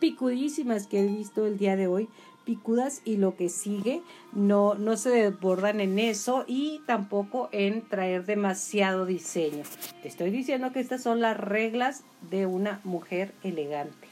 picudísimas 0.00 0.86
que 0.86 1.00
he 1.00 1.06
visto 1.06 1.46
el 1.46 1.58
día 1.58 1.76
de 1.76 1.86
hoy, 1.86 2.08
picudas 2.46 3.02
y 3.04 3.18
lo 3.18 3.36
que 3.36 3.50
sigue 3.50 4.00
no, 4.32 4.74
no 4.74 4.96
se 4.96 5.10
desbordan 5.10 5.80
en 5.80 5.98
eso 5.98 6.44
y 6.46 6.80
tampoco 6.86 7.50
en 7.52 7.86
traer 7.86 8.24
demasiado 8.24 9.04
diseño. 9.04 9.64
Te 10.00 10.08
estoy 10.08 10.30
diciendo 10.30 10.72
que 10.72 10.80
estas 10.80 11.02
son 11.02 11.20
las 11.20 11.36
reglas 11.36 12.04
de 12.30 12.46
una 12.46 12.80
mujer 12.84 13.34
elegante. 13.42 14.08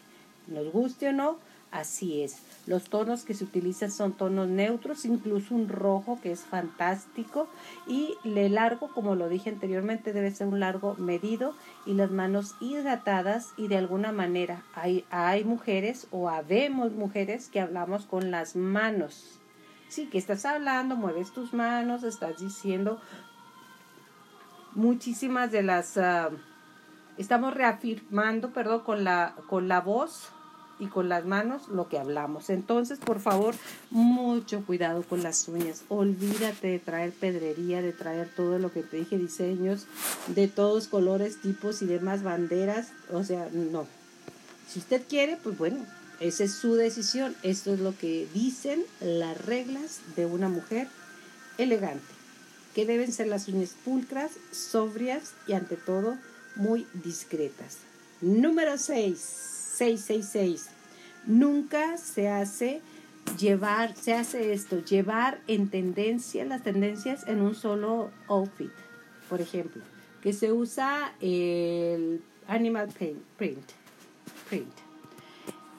Nos 0.49 0.71
guste 0.71 1.09
o 1.09 1.13
no, 1.13 1.39
así 1.71 2.23
es. 2.23 2.39
Los 2.67 2.89
tonos 2.89 3.25
que 3.25 3.35
se 3.35 3.45
utilizan 3.45 3.91
son 3.91 4.15
tonos 4.15 4.49
neutros, 4.49 5.05
incluso 5.05 5.55
un 5.55 5.69
rojo 5.69 6.19
que 6.23 6.33
es 6.33 6.41
fantástico 6.41 7.47
y 7.87 8.15
le 8.25 8.49
largo, 8.49 8.89
como 8.89 9.15
lo 9.15 9.29
dije 9.29 9.51
anteriormente, 9.51 10.15
debe 10.15 10.31
ser 10.31 10.47
un 10.47 10.61
largo 10.61 10.95
medido 10.95 11.55
y 11.85 11.93
las 11.93 12.11
manos 12.11 12.55
hidratadas 12.61 13.53
y 13.59 13.69
de 13.69 13.77
alguna 13.77 14.13
manera 14.13 14.63
hay, 14.75 15.05
hay 15.11 15.45
mujeres 15.45 16.07
o 16.11 16.31
habemos 16.31 16.93
mujeres 16.93 17.49
que 17.49 17.61
hablamos 17.61 18.07
con 18.07 18.31
las 18.31 18.57
manos. 18.57 19.41
Sí, 19.89 20.07
que 20.07 20.17
estás 20.17 20.47
hablando, 20.47 20.97
mueves 20.97 21.33
tus 21.33 21.53
manos, 21.53 22.03
estás 22.03 22.39
diciendo 22.39 22.99
muchísimas 24.75 25.53
de 25.53 25.63
las... 25.63 25.99
Ah, 25.99 26.31
estamos 27.19 27.53
reafirmando, 27.53 28.55
perdón, 28.55 28.81
con 28.81 29.05
la, 29.05 29.35
con 29.49 29.69
la 29.69 29.83
voz 29.83 30.33
y 30.79 30.87
con 30.87 31.09
las 31.09 31.25
manos 31.25 31.69
lo 31.69 31.89
que 31.89 31.99
hablamos. 31.99 32.51
Entonces, 32.51 32.99
por 32.99 33.21
favor, 33.21 33.55
mucho 33.91 34.65
cuidado 34.65 35.03
con 35.03 35.23
las 35.23 35.49
uñas. 35.49 35.83
Olvídate 35.89 36.69
de 36.69 36.79
traer 36.79 37.13
pedrería, 37.13 37.83
de 37.83 37.93
traer 37.93 38.29
todo 38.35 38.59
lo 38.59 38.73
que 38.73 38.83
te 38.83 38.99
dije, 38.99 39.19
diseños 39.19 39.87
de 40.29 40.49
todos 40.49 40.89
colores, 40.89 41.41
tipos 41.41 41.83
y 41.83 41.87
demás 41.87 42.23
banderas. 42.23 42.89
O 43.13 43.25
sea, 43.25 43.49
no. 43.53 43.87
Si 44.69 44.79
usted 44.79 45.03
quiere, 45.09 45.39
pues 45.43 45.57
bueno, 45.57 45.85
esa 46.21 46.45
es 46.45 46.55
su 46.55 46.75
decisión. 46.75 47.35
Esto 47.43 47.73
es 47.73 47.81
lo 47.81 47.97
que 47.97 48.27
dicen 48.35 48.83
las 49.01 49.45
reglas 49.45 50.01
de 50.17 50.27
una 50.27 50.49
mujer 50.49 50.89
elegante. 51.59 52.05
Que 52.75 52.87
deben 52.87 53.13
ser 53.13 53.29
las 53.29 53.47
uñas 53.47 53.77
pulcras, 53.85 54.33
sobrias 54.51 55.35
y 55.47 55.53
ante 55.53 55.77
todo 55.77 56.17
muy 56.57 56.87
discretas. 56.95 57.79
Número 58.21 58.79
6 58.79 59.54
666. 59.77 60.69
Nunca 61.27 61.97
se 61.97 62.29
hace 62.29 62.81
llevar, 63.39 63.97
se 63.97 64.15
hace 64.15 64.53
esto, 64.53 64.85
llevar 64.85 65.41
en 65.47 65.69
tendencia 65.69 66.45
las 66.45 66.63
tendencias 66.63 67.27
en 67.27 67.41
un 67.41 67.55
solo 67.55 68.11
outfit. 68.29 68.71
Por 69.29 69.41
ejemplo, 69.41 69.83
que 70.23 70.33
se 70.33 70.53
usa 70.53 71.15
el 71.21 72.23
animal 72.47 72.89
print. 72.89 73.19
print. 74.49 74.73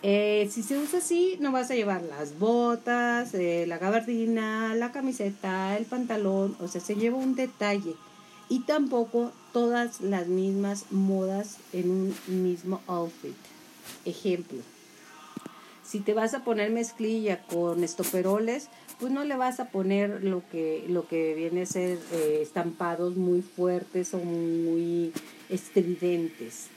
Eh, 0.08 0.48
si 0.52 0.62
se 0.62 0.78
usa 0.78 1.00
así, 1.00 1.38
no 1.40 1.52
vas 1.52 1.72
a 1.72 1.75
llevar 1.75 2.04
las 2.04 2.38
botas, 2.38 3.34
eh, 3.34 3.66
la 3.68 3.80
gabardina, 3.80 4.75
la 4.75 4.92
camiseta, 4.92 5.75
el 5.78 5.86
pantalón, 5.86 6.56
o 6.60 6.68
sea, 6.68 6.82
se 6.82 6.96
lleva 6.96 7.18
un 7.18 7.36
detalle. 7.36 7.96
Y 8.48 8.60
tampoco 8.60 9.32
todas 9.52 10.02
las 10.02 10.28
mismas 10.28 10.92
modas 10.92 11.58
en 11.74 11.90
un 11.90 12.16
mismo 12.28 12.82
outfit. 12.86 13.36
Ejemplo, 14.06 14.60
si 15.84 16.00
te 16.00 16.13
vas 16.13 16.34
a 16.34 16.44
poner 16.44 16.72
mezclilla 16.72 17.44
con 17.44 17.84
estoperoles, 17.84 18.70
pues 19.00 19.12
no 19.12 19.24
le 19.24 19.36
vas 19.36 19.60
a 19.60 19.70
poner 19.70 20.24
lo 20.24 20.42
que, 20.51 20.86
lo 20.89 21.08
que 21.08 21.36
viene 21.36 21.62
a 21.62 21.65
ser 21.65 22.00
eh, 22.12 22.39
estampados 22.42 23.15
muy 23.18 23.42
fuertes 23.42 24.13
o 24.13 24.18
muy 24.18 25.13
estridentes. 25.50 26.68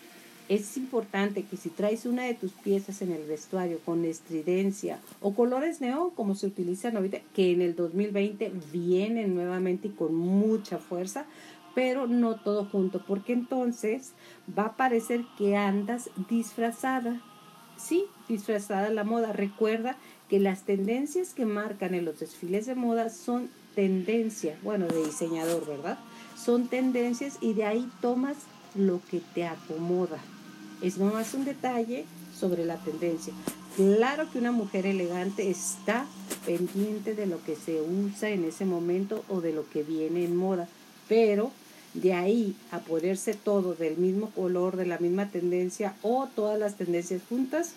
Es 0.48 0.76
importante 0.78 1.44
que 1.44 1.58
si 1.58 1.68
traes 1.68 2.06
una 2.06 2.24
de 2.24 2.34
tus 2.34 2.52
piezas 2.52 3.02
en 3.02 3.12
el 3.12 3.24
vestuario 3.24 3.80
con 3.84 4.04
estridencia 4.06 4.98
o 5.20 5.34
colores 5.34 5.82
neón 5.82 6.10
como 6.10 6.34
se 6.34 6.46
utilizan 6.46 6.96
ahorita, 6.96 7.18
que 7.34 7.52
en 7.52 7.60
el 7.60 7.76
2020 7.76 8.52
vienen 8.72 9.34
nuevamente 9.34 9.88
y 9.88 9.90
con 9.90 10.14
mucha 10.14 10.78
fuerza, 10.78 11.26
pero 11.78 12.08
no 12.08 12.34
todo 12.34 12.64
junto, 12.64 13.00
porque 13.06 13.32
entonces 13.32 14.10
va 14.58 14.64
a 14.64 14.76
parecer 14.76 15.24
que 15.38 15.56
andas 15.56 16.10
disfrazada. 16.28 17.20
Sí, 17.76 18.06
disfrazada 18.28 18.90
la 18.90 19.04
moda. 19.04 19.32
Recuerda 19.32 19.96
que 20.28 20.40
las 20.40 20.64
tendencias 20.64 21.34
que 21.34 21.46
marcan 21.46 21.94
en 21.94 22.04
los 22.04 22.18
desfiles 22.18 22.66
de 22.66 22.74
moda 22.74 23.10
son 23.10 23.48
tendencia, 23.76 24.58
bueno, 24.64 24.88
de 24.88 25.04
diseñador, 25.04 25.68
¿verdad? 25.68 26.00
Son 26.36 26.66
tendencias 26.66 27.38
y 27.40 27.52
de 27.52 27.64
ahí 27.64 27.88
tomas 28.00 28.38
lo 28.74 29.00
que 29.08 29.20
te 29.32 29.46
acomoda. 29.46 30.18
Es 30.82 30.98
nomás 30.98 31.32
un 31.34 31.44
detalle 31.44 32.06
sobre 32.36 32.64
la 32.64 32.78
tendencia. 32.78 33.32
Claro 33.76 34.28
que 34.32 34.40
una 34.40 34.50
mujer 34.50 34.84
elegante 34.84 35.48
está 35.48 36.06
pendiente 36.44 37.14
de 37.14 37.26
lo 37.26 37.40
que 37.44 37.54
se 37.54 37.80
usa 37.80 38.30
en 38.30 38.42
ese 38.42 38.64
momento 38.64 39.24
o 39.28 39.40
de 39.40 39.52
lo 39.52 39.70
que 39.70 39.84
viene 39.84 40.24
en 40.24 40.34
moda, 40.34 40.66
pero 41.08 41.52
de 41.94 42.12
ahí 42.12 42.54
a 42.70 42.80
ponerse 42.80 43.34
todo 43.34 43.74
del 43.74 43.96
mismo 43.96 44.30
color, 44.30 44.76
de 44.76 44.86
la 44.86 44.98
misma 44.98 45.30
tendencia 45.30 45.94
o 46.02 46.28
todas 46.34 46.58
las 46.58 46.76
tendencias 46.76 47.22
juntas, 47.28 47.72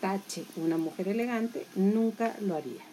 tache, 0.00 0.44
una 0.56 0.78
mujer 0.78 1.08
elegante 1.08 1.66
nunca 1.74 2.36
lo 2.40 2.54
haría. 2.56 2.90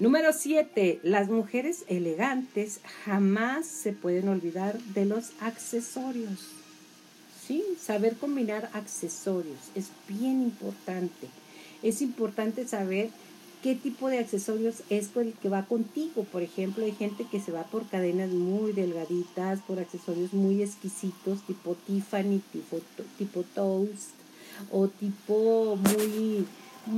Número 0.00 0.32
7. 0.32 1.00
Las 1.02 1.28
mujeres 1.28 1.84
elegantes 1.88 2.80
jamás 3.04 3.66
se 3.66 3.92
pueden 3.92 4.28
olvidar 4.28 4.80
de 4.80 5.04
los 5.04 5.32
accesorios. 5.40 6.48
¿Sí? 7.46 7.62
Saber 7.78 8.16
combinar 8.16 8.70
accesorios 8.72 9.58
es 9.74 9.88
bien 10.08 10.40
importante. 10.40 11.28
Es 11.82 12.00
importante 12.00 12.66
saber 12.66 13.10
qué 13.62 13.74
tipo 13.74 14.08
de 14.08 14.18
accesorios 14.18 14.82
es 14.90 15.10
el 15.16 15.34
que 15.34 15.48
va 15.48 15.66
contigo. 15.66 16.24
Por 16.24 16.42
ejemplo, 16.42 16.84
hay 16.84 16.92
gente 16.92 17.26
que 17.30 17.40
se 17.40 17.52
va 17.52 17.64
por 17.64 17.86
cadenas 17.88 18.30
muy 18.30 18.72
delgaditas, 18.72 19.60
por 19.60 19.78
accesorios 19.78 20.32
muy 20.32 20.62
exquisitos, 20.62 21.42
tipo 21.46 21.76
Tiffany, 21.86 22.40
tipo, 22.52 22.80
tipo 23.18 23.44
Toast, 23.54 24.10
o 24.70 24.88
tipo 24.88 25.76
muy, 25.76 26.46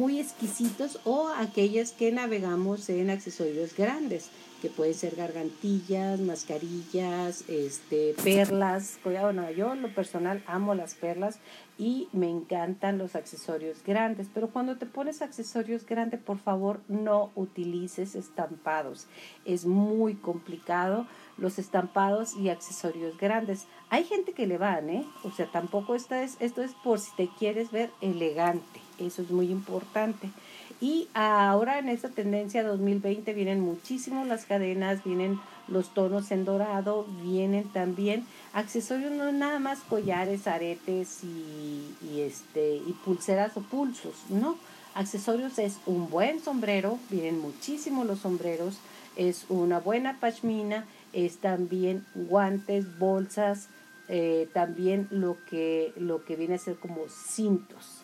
muy 0.02 0.18
exquisitos, 0.18 0.98
o 1.04 1.28
aquellas 1.28 1.92
que 1.92 2.10
navegamos 2.10 2.88
en 2.88 3.08
accesorios 3.08 3.76
grandes 3.76 4.30
que 4.60 4.68
pueden 4.68 4.94
ser 4.94 5.14
gargantillas, 5.14 6.18
mascarillas, 6.18 7.44
este, 7.48 8.12
perlas. 8.24 8.98
Bueno, 9.04 9.48
yo 9.52 9.74
en 9.74 9.82
lo 9.82 9.94
personal 9.94 10.42
amo 10.48 10.74
las 10.74 10.94
perlas 10.94 11.38
y 11.78 12.08
me 12.12 12.28
encantan 12.28 12.98
los 12.98 13.14
accesorios 13.14 13.84
grandes, 13.84 14.26
pero 14.34 14.50
cuando 14.50 14.76
te 14.76 14.86
pones 14.86 15.22
accesorios 15.22 15.86
grandes, 15.86 16.20
por 16.20 16.38
favor, 16.38 16.80
no 16.88 17.30
utilices 17.36 18.16
estampados. 18.16 19.06
Es 19.44 19.66
muy 19.66 20.14
complicado 20.14 21.06
los 21.38 21.60
estampados 21.60 22.36
y 22.36 22.48
accesorios 22.48 23.16
grandes. 23.18 23.66
Hay 23.88 24.02
gente 24.02 24.32
que 24.32 24.48
le 24.48 24.58
van, 24.58 24.90
¿eh? 24.90 25.06
O 25.22 25.30
sea, 25.30 25.46
tampoco 25.52 25.94
es, 25.94 26.08
esto 26.40 26.62
es 26.62 26.72
por 26.82 26.98
si 26.98 27.14
te 27.14 27.28
quieres 27.38 27.70
ver 27.70 27.92
elegante. 28.00 28.81
Eso 28.98 29.22
es 29.22 29.30
muy 29.30 29.50
importante. 29.50 30.30
Y 30.80 31.08
ahora 31.14 31.78
en 31.78 31.88
esta 31.88 32.08
tendencia 32.08 32.64
2020 32.64 33.32
vienen 33.34 33.60
muchísimo 33.60 34.24
las 34.24 34.46
cadenas, 34.46 35.04
vienen 35.04 35.38
los 35.68 35.94
tonos 35.94 36.30
en 36.32 36.44
dorado, 36.44 37.06
vienen 37.22 37.68
también 37.72 38.26
accesorios, 38.52 39.12
no 39.12 39.30
nada 39.30 39.60
más 39.60 39.78
collares, 39.80 40.46
aretes 40.46 41.22
y, 41.22 41.94
y, 42.04 42.20
este, 42.20 42.76
y 42.76 42.96
pulseras 43.04 43.56
o 43.56 43.60
pulsos, 43.62 44.14
no. 44.28 44.56
Accesorios 44.94 45.58
es 45.58 45.78
un 45.86 46.10
buen 46.10 46.40
sombrero, 46.40 46.98
vienen 47.08 47.38
muchísimo 47.38 48.04
los 48.04 48.18
sombreros, 48.18 48.78
es 49.16 49.46
una 49.48 49.78
buena 49.78 50.18
pashmina, 50.20 50.84
es 51.12 51.38
también 51.38 52.04
guantes, 52.14 52.98
bolsas, 52.98 53.68
eh, 54.08 54.48
también 54.52 55.08
lo 55.10 55.38
que, 55.48 55.92
lo 55.96 56.24
que 56.24 56.36
viene 56.36 56.56
a 56.56 56.58
ser 56.58 56.76
como 56.76 57.08
cintos. 57.08 58.01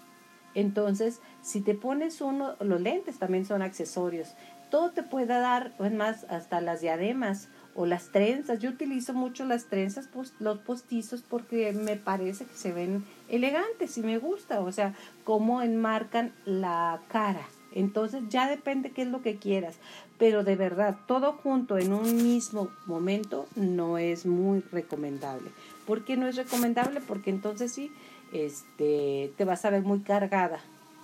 Entonces, 0.54 1.20
si 1.42 1.60
te 1.60 1.74
pones 1.74 2.20
uno, 2.20 2.56
los 2.60 2.80
lentes 2.80 3.18
también 3.18 3.44
son 3.44 3.62
accesorios. 3.62 4.34
Todo 4.70 4.90
te 4.90 5.02
puede 5.02 5.26
dar, 5.26 5.72
más, 5.92 6.24
hasta 6.24 6.60
las 6.60 6.80
diademas 6.80 7.48
o 7.74 7.86
las 7.86 8.10
trenzas. 8.10 8.58
Yo 8.58 8.70
utilizo 8.70 9.14
mucho 9.14 9.44
las 9.44 9.66
trenzas, 9.66 10.08
los 10.40 10.58
postizos, 10.58 11.22
porque 11.22 11.72
me 11.72 11.96
parece 11.96 12.44
que 12.44 12.54
se 12.54 12.72
ven 12.72 13.04
elegantes 13.28 13.96
y 13.96 14.02
me 14.02 14.18
gusta. 14.18 14.60
O 14.60 14.72
sea, 14.72 14.94
cómo 15.24 15.62
enmarcan 15.62 16.32
la 16.44 17.00
cara. 17.08 17.46
Entonces 17.72 18.22
ya 18.28 18.48
depende 18.48 18.90
qué 18.90 19.02
es 19.02 19.08
lo 19.08 19.22
que 19.22 19.36
quieras. 19.36 19.76
Pero 20.18 20.42
de 20.42 20.56
verdad, 20.56 20.98
todo 21.06 21.34
junto 21.34 21.78
en 21.78 21.92
un 21.92 22.16
mismo 22.16 22.70
momento 22.86 23.46
no 23.54 23.98
es 23.98 24.26
muy 24.26 24.60
recomendable. 24.72 25.50
¿Por 25.86 26.04
qué 26.04 26.16
no 26.16 26.26
es 26.26 26.36
recomendable? 26.36 27.00
Porque 27.00 27.30
entonces 27.30 27.72
sí, 27.72 27.92
este, 28.32 29.32
te 29.36 29.44
vas 29.44 29.64
a 29.64 29.70
ver 29.70 29.82
muy 29.82 30.00
cargada. 30.00 30.60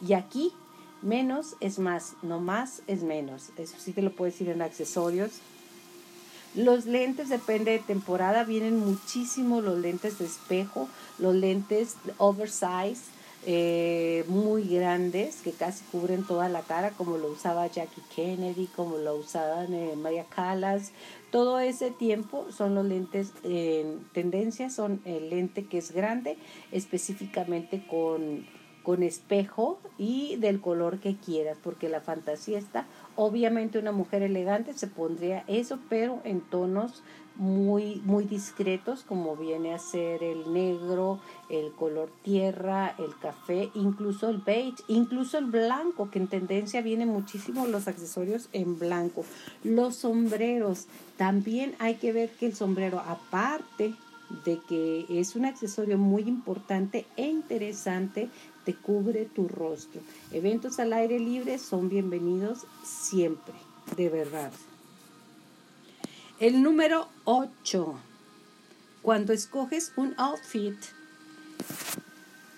Y 0.07 0.13
aquí, 0.13 0.53
menos 1.03 1.57
es 1.61 1.79
más, 1.79 2.15
no 2.23 2.41
más 2.41 2.83
es 2.87 3.03
menos. 3.03 3.51
Eso 3.57 3.77
sí 3.79 3.93
te 3.93 4.03
lo 4.03 4.13
puedes 4.13 4.35
decir 4.35 4.49
en 4.51 4.63
accesorios. 4.63 5.41
Los 6.55 6.87
lentes, 6.87 7.29
depende 7.29 7.73
de 7.73 7.79
temporada, 7.81 8.45
vienen 8.45 8.79
muchísimo 8.79 9.61
los 9.61 9.79
lentes 9.79 10.19
de 10.19 10.27
espejo, 10.27 10.89
los 11.19 11.35
lentes 11.35 11.97
oversize, 12.19 13.03
eh, 13.47 14.25
muy 14.29 14.67
grandes 14.69 15.43
que 15.43 15.53
casi 15.53 15.85
cubren 15.93 16.27
toda 16.27 16.49
la 16.49 16.63
cara, 16.63 16.91
como 16.91 17.19
lo 17.19 17.29
usaba 17.29 17.67
Jackie 17.67 18.03
Kennedy, 18.15 18.67
como 18.75 18.97
lo 18.97 19.17
usaban 19.17 19.75
eh, 19.75 19.95
María 19.97 20.25
Callas. 20.25 20.93
Todo 21.31 21.61
ese 21.61 21.91
tiempo 21.91 22.47
son 22.51 22.75
los 22.75 22.87
lentes 22.87 23.33
en 23.43 24.05
tendencia, 24.13 24.71
son 24.71 25.01
el 25.05 25.31
lente 25.31 25.67
que 25.67 25.79
es 25.79 25.93
grande, 25.93 26.39
específicamente 26.73 27.87
con, 27.87 28.47
con 28.83 29.03
espejo 29.03 29.79
y 29.99 30.37
del 30.37 30.61
color 30.61 31.01
que 31.01 31.17
quieras, 31.17 31.59
porque 31.63 31.89
la 31.89 32.01
fantasía 32.01 32.59
está, 32.59 32.87
obviamente 33.17 33.79
una 33.79 33.93
mujer 33.93 34.23
elegante 34.23 34.75
se 34.75 34.87
pondría 34.87 35.45
eso, 35.49 35.79
pero 35.89 36.21
en 36.25 36.41
tonos 36.41 37.03
muy, 37.37 38.01
muy 38.05 38.25
discretos, 38.25 39.03
como 39.03 39.37
viene 39.37 39.75
a 39.75 39.79
ser 39.79 40.23
el 40.23 40.53
negro, 40.53 41.21
el 41.49 41.73
color 41.73 42.11
tierra, 42.23 42.95
el 42.99 43.17
café, 43.19 43.71
incluso 43.75 44.29
el 44.29 44.39
beige, 44.39 44.83
incluso 44.89 45.39
el 45.39 45.47
blanco, 45.47 46.11
que 46.11 46.19
en 46.19 46.29
tendencia 46.29 46.81
viene 46.81 47.07
muchísimo 47.07 47.67
los 47.67 47.89
accesorios 47.89 48.49
en 48.53 48.79
blanco. 48.79 49.25
Los 49.63 49.97
sombreros, 49.97 50.87
también 51.17 51.75
hay 51.79 51.97
que 51.97 52.13
ver 52.13 52.31
que 52.31 52.47
el 52.47 52.55
sombrero, 52.55 53.01
aparte 53.01 53.95
de 54.45 54.59
que 54.69 55.07
es 55.09 55.37
un 55.37 55.45
accesorio 55.45 55.99
muy 55.99 56.23
importante 56.23 57.07
e 57.17 57.27
interesante, 57.27 58.29
te 58.65 58.75
cubre 58.75 59.27
tu 59.27 59.49
rostro. 59.49 60.01
Eventos 60.33 60.79
al 60.79 60.93
aire 60.93 61.19
libre 61.19 61.59
son 61.59 61.89
bienvenidos 61.89 62.67
siempre, 62.83 63.55
de 63.97 64.09
verdad. 64.09 64.53
El 66.41 66.65
número 66.65 67.07
8. 67.27 67.95
Cuando 69.03 69.33
escoges 69.33 69.93
un 69.95 70.15
outfit, 70.17 70.77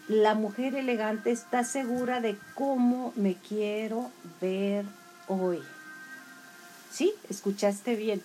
la 0.08 0.34
mujer 0.34 0.74
elegante 0.74 1.30
está 1.30 1.62
segura 1.62 2.22
de 2.22 2.38
cómo 2.54 3.12
me 3.16 3.34
quiero 3.34 4.10
ver 4.40 4.86
hoy. 5.28 5.62
¿Sí? 6.90 7.12
Escuchaste 7.28 7.96
bien. 7.96 8.22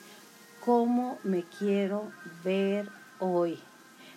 ¿Cómo 0.63 1.19
me 1.25 1.43
quiero 1.43 2.09
ver 2.45 2.87
hoy? 3.19 3.59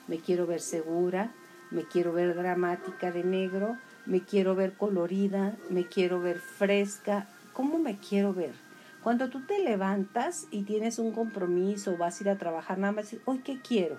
Me 0.07 0.21
quiero 0.21 0.47
ver 0.47 0.61
segura, 0.61 1.33
me 1.73 1.83
quiero 1.83 2.13
ver 2.13 2.37
dramática 2.37 3.11
de 3.11 3.25
negro, 3.25 3.77
me 4.07 4.21
quiero 4.21 4.55
ver 4.55 4.75
colorida, 4.75 5.57
me 5.69 5.89
quiero 5.89 6.21
ver 6.21 6.39
fresca. 6.39 7.27
¿Cómo 7.53 7.81
me 7.81 7.99
quiero 7.99 8.33
ver? 8.33 8.64
Cuando 9.05 9.29
tú 9.29 9.43
te 9.43 9.59
levantas 9.59 10.47
y 10.51 10.63
tienes 10.63 10.99
un 10.99 11.13
compromiso, 11.13 11.99
vas 11.99 12.19
a 12.19 12.23
ir 12.23 12.31
a 12.31 12.39
trabajar, 12.39 12.79
nada 12.79 12.95
más, 12.95 13.15
hoy 13.27 13.41
qué 13.45 13.61
quiero. 13.61 13.99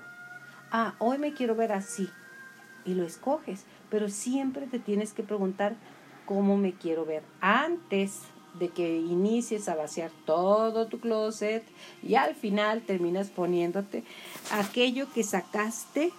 Ah, 0.72 0.96
hoy 0.98 1.20
me 1.20 1.36
quiero 1.36 1.56
ver 1.56 1.74
así. 1.74 2.10
Y 2.86 2.96
lo 2.96 3.04
escoges, 3.04 3.66
pero 3.92 4.10
siempre 4.10 4.66
te 4.66 4.80
tienes 4.80 5.14
que 5.14 5.22
preguntar 5.22 5.76
cómo 6.26 6.58
me 6.58 6.74
quiero 6.74 7.06
ver 7.06 7.22
antes 7.40 8.22
de 8.58 8.70
que 8.70 8.98
inicies 8.98 9.70
a 9.70 9.76
vaciar 9.76 10.10
todo 10.26 10.88
tu 10.88 11.00
closet 11.00 11.64
y 12.02 12.16
al 12.16 12.34
final 12.34 12.82
terminas 12.82 13.30
poniéndote 13.30 14.04
aquello 14.52 15.12
que 15.14 15.22
sacaste 15.22 16.14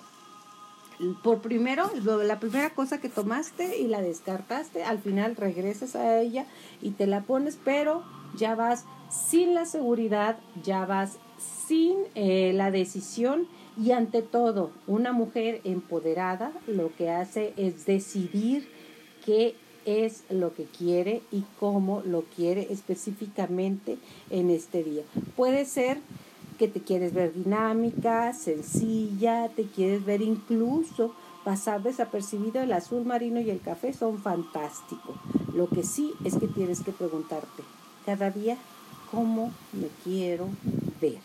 por 1.22 1.40
primero, 1.40 1.90
la 2.04 2.40
primera 2.40 2.70
cosa 2.70 3.00
que 3.00 3.08
tomaste 3.08 3.78
y 3.78 3.86
la 3.86 4.00
descartaste, 4.00 4.84
al 4.84 4.98
final 4.98 5.36
regresas 5.36 5.94
a 5.94 6.20
ella 6.20 6.46
y 6.80 6.92
te 6.92 7.06
la 7.06 7.22
pones, 7.22 7.58
pero 7.62 8.02
ya 8.36 8.54
vas 8.54 8.84
sin 9.08 9.54
la 9.54 9.64
seguridad, 9.64 10.38
ya 10.62 10.86
vas 10.86 11.18
sin 11.66 11.96
eh, 12.14 12.52
la 12.54 12.70
decisión 12.70 13.46
y 13.82 13.90
ante 13.90 14.22
todo, 14.22 14.70
una 14.86 15.12
mujer 15.12 15.60
empoderada 15.64 16.52
lo 16.66 16.94
que 16.96 17.10
hace 17.10 17.52
es 17.56 17.84
decidir 17.84 18.68
qué 19.24 19.54
es 19.84 20.24
lo 20.30 20.54
que 20.54 20.64
quiere 20.64 21.22
y 21.30 21.44
cómo 21.60 22.02
lo 22.04 22.22
quiere 22.22 22.72
específicamente 22.72 23.98
en 24.30 24.50
este 24.50 24.82
día. 24.82 25.02
Puede 25.36 25.64
ser 25.64 25.98
que 26.58 26.68
te 26.68 26.80
quieres 26.80 27.12
ver 27.12 27.34
dinámica, 27.34 28.32
sencilla, 28.32 29.50
te 29.54 29.64
quieres 29.64 30.04
ver 30.04 30.22
incluso 30.22 31.14
pasar 31.44 31.82
desapercibido, 31.82 32.62
el 32.62 32.72
azul 32.72 33.04
marino 33.04 33.40
y 33.40 33.50
el 33.50 33.60
café 33.60 33.92
son 33.92 34.18
fantásticos. 34.18 35.16
Lo 35.54 35.68
que 35.68 35.82
sí 35.82 36.12
es 36.24 36.36
que 36.36 36.48
tienes 36.48 36.80
que 36.80 36.92
preguntarte 36.92 37.62
cada 38.06 38.30
día 38.30 38.56
cómo 39.10 39.52
me 39.72 39.88
quiero 40.04 40.48
ver. 41.00 41.18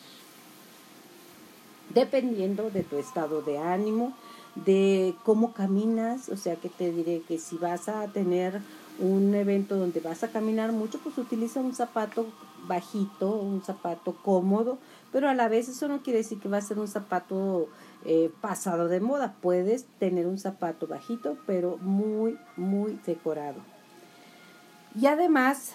Dependiendo 1.94 2.70
de 2.70 2.84
tu 2.84 2.98
estado 2.98 3.41
de 3.41 3.58
ánimo, 3.58 4.13
de 4.56 5.15
cómo 5.24 5.54
caminas, 5.54 6.30
o 6.30 6.38
sea 6.38 6.56
que 6.56 6.70
te 6.70 6.91
diré 6.91 7.22
que 7.28 7.38
si 7.38 7.58
vas 7.58 7.88
a 7.88 8.08
tener 8.08 8.62
un 9.00 9.34
evento 9.34 9.78
donde 9.78 10.00
vas 10.00 10.24
a 10.24 10.32
caminar 10.32 10.72
mucho, 10.72 11.00
pues 11.00 11.17
utiliza 11.17 11.60
un 11.60 11.74
zapato 11.74 12.26
bajito, 12.67 13.32
un 13.32 13.63
zapato 13.63 14.15
cómodo, 14.24 14.78
pero 15.12 15.30
a 15.30 15.34
la 15.34 15.48
vez 15.48 15.70
eso 15.70 15.88
no 15.88 16.02
quiere 16.02 16.20
decir 16.20 16.39
que 16.39 16.50
va 16.50 16.58
a 16.58 16.62
ser 16.62 16.80
un 16.80 16.88
zapato 16.88 17.67
eh, 18.06 18.32
pasado 18.41 18.88
de 18.88 19.00
moda. 19.00 19.36
Puedes 19.41 19.86
tener 20.00 20.28
un 20.28 20.38
zapato 20.38 20.88
bajito, 20.88 21.38
pero 21.46 21.78
muy, 21.78 22.38
muy 22.56 23.00
decorado. 23.06 23.60
Y 25.00 25.06
además, 25.08 25.74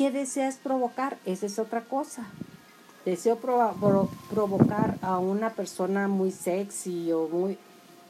¿qué 0.00 0.10
deseas 0.10 0.56
provocar? 0.56 1.18
Esa 1.26 1.44
es 1.44 1.58
otra 1.58 1.82
cosa. 1.82 2.24
Deseo 3.04 3.36
provocar 3.36 4.96
a 5.02 5.18
una 5.18 5.50
persona 5.50 6.08
muy 6.08 6.30
sexy 6.30 7.12
o 7.12 7.28
muy... 7.28 7.58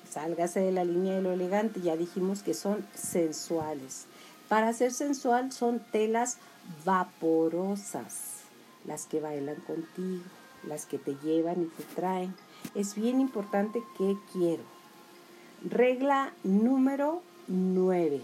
Sálgase 0.08 0.60
de 0.60 0.70
la 0.70 0.84
línea 0.84 1.16
de 1.16 1.22
lo 1.22 1.32
elegante. 1.32 1.80
Ya 1.80 1.96
dijimos 1.96 2.44
que 2.44 2.54
son 2.54 2.86
sensuales. 2.94 4.06
Para 4.48 4.72
ser 4.72 4.92
sensual 4.92 5.50
son 5.50 5.80
telas 5.80 6.38
vaporosas, 6.84 8.42
las 8.84 9.06
que 9.06 9.20
bailan 9.20 9.56
contigo, 9.56 10.22
las 10.68 10.86
que 10.86 10.98
te 10.98 11.16
llevan 11.24 11.62
y 11.62 11.66
te 11.66 11.82
traen. 11.96 12.36
Es 12.76 12.94
bien 12.94 13.20
importante 13.20 13.82
que 13.98 14.16
quiero. 14.32 14.62
Regla 15.68 16.32
número 16.44 17.20
9. 17.48 18.22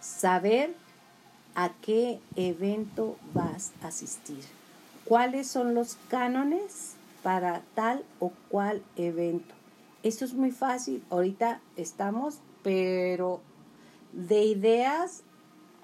Saber 0.00 0.81
a 1.54 1.70
qué 1.80 2.20
evento 2.36 3.16
vas 3.34 3.72
a 3.82 3.88
asistir. 3.88 4.44
¿Cuáles 5.04 5.48
son 5.48 5.74
los 5.74 5.96
cánones 6.08 6.94
para 7.22 7.62
tal 7.74 8.04
o 8.20 8.32
cual 8.48 8.82
evento? 8.96 9.54
Esto 10.02 10.24
es 10.24 10.34
muy 10.34 10.50
fácil. 10.50 11.02
Ahorita 11.10 11.60
estamos, 11.76 12.38
pero 12.62 13.40
de 14.12 14.44
ideas 14.44 15.22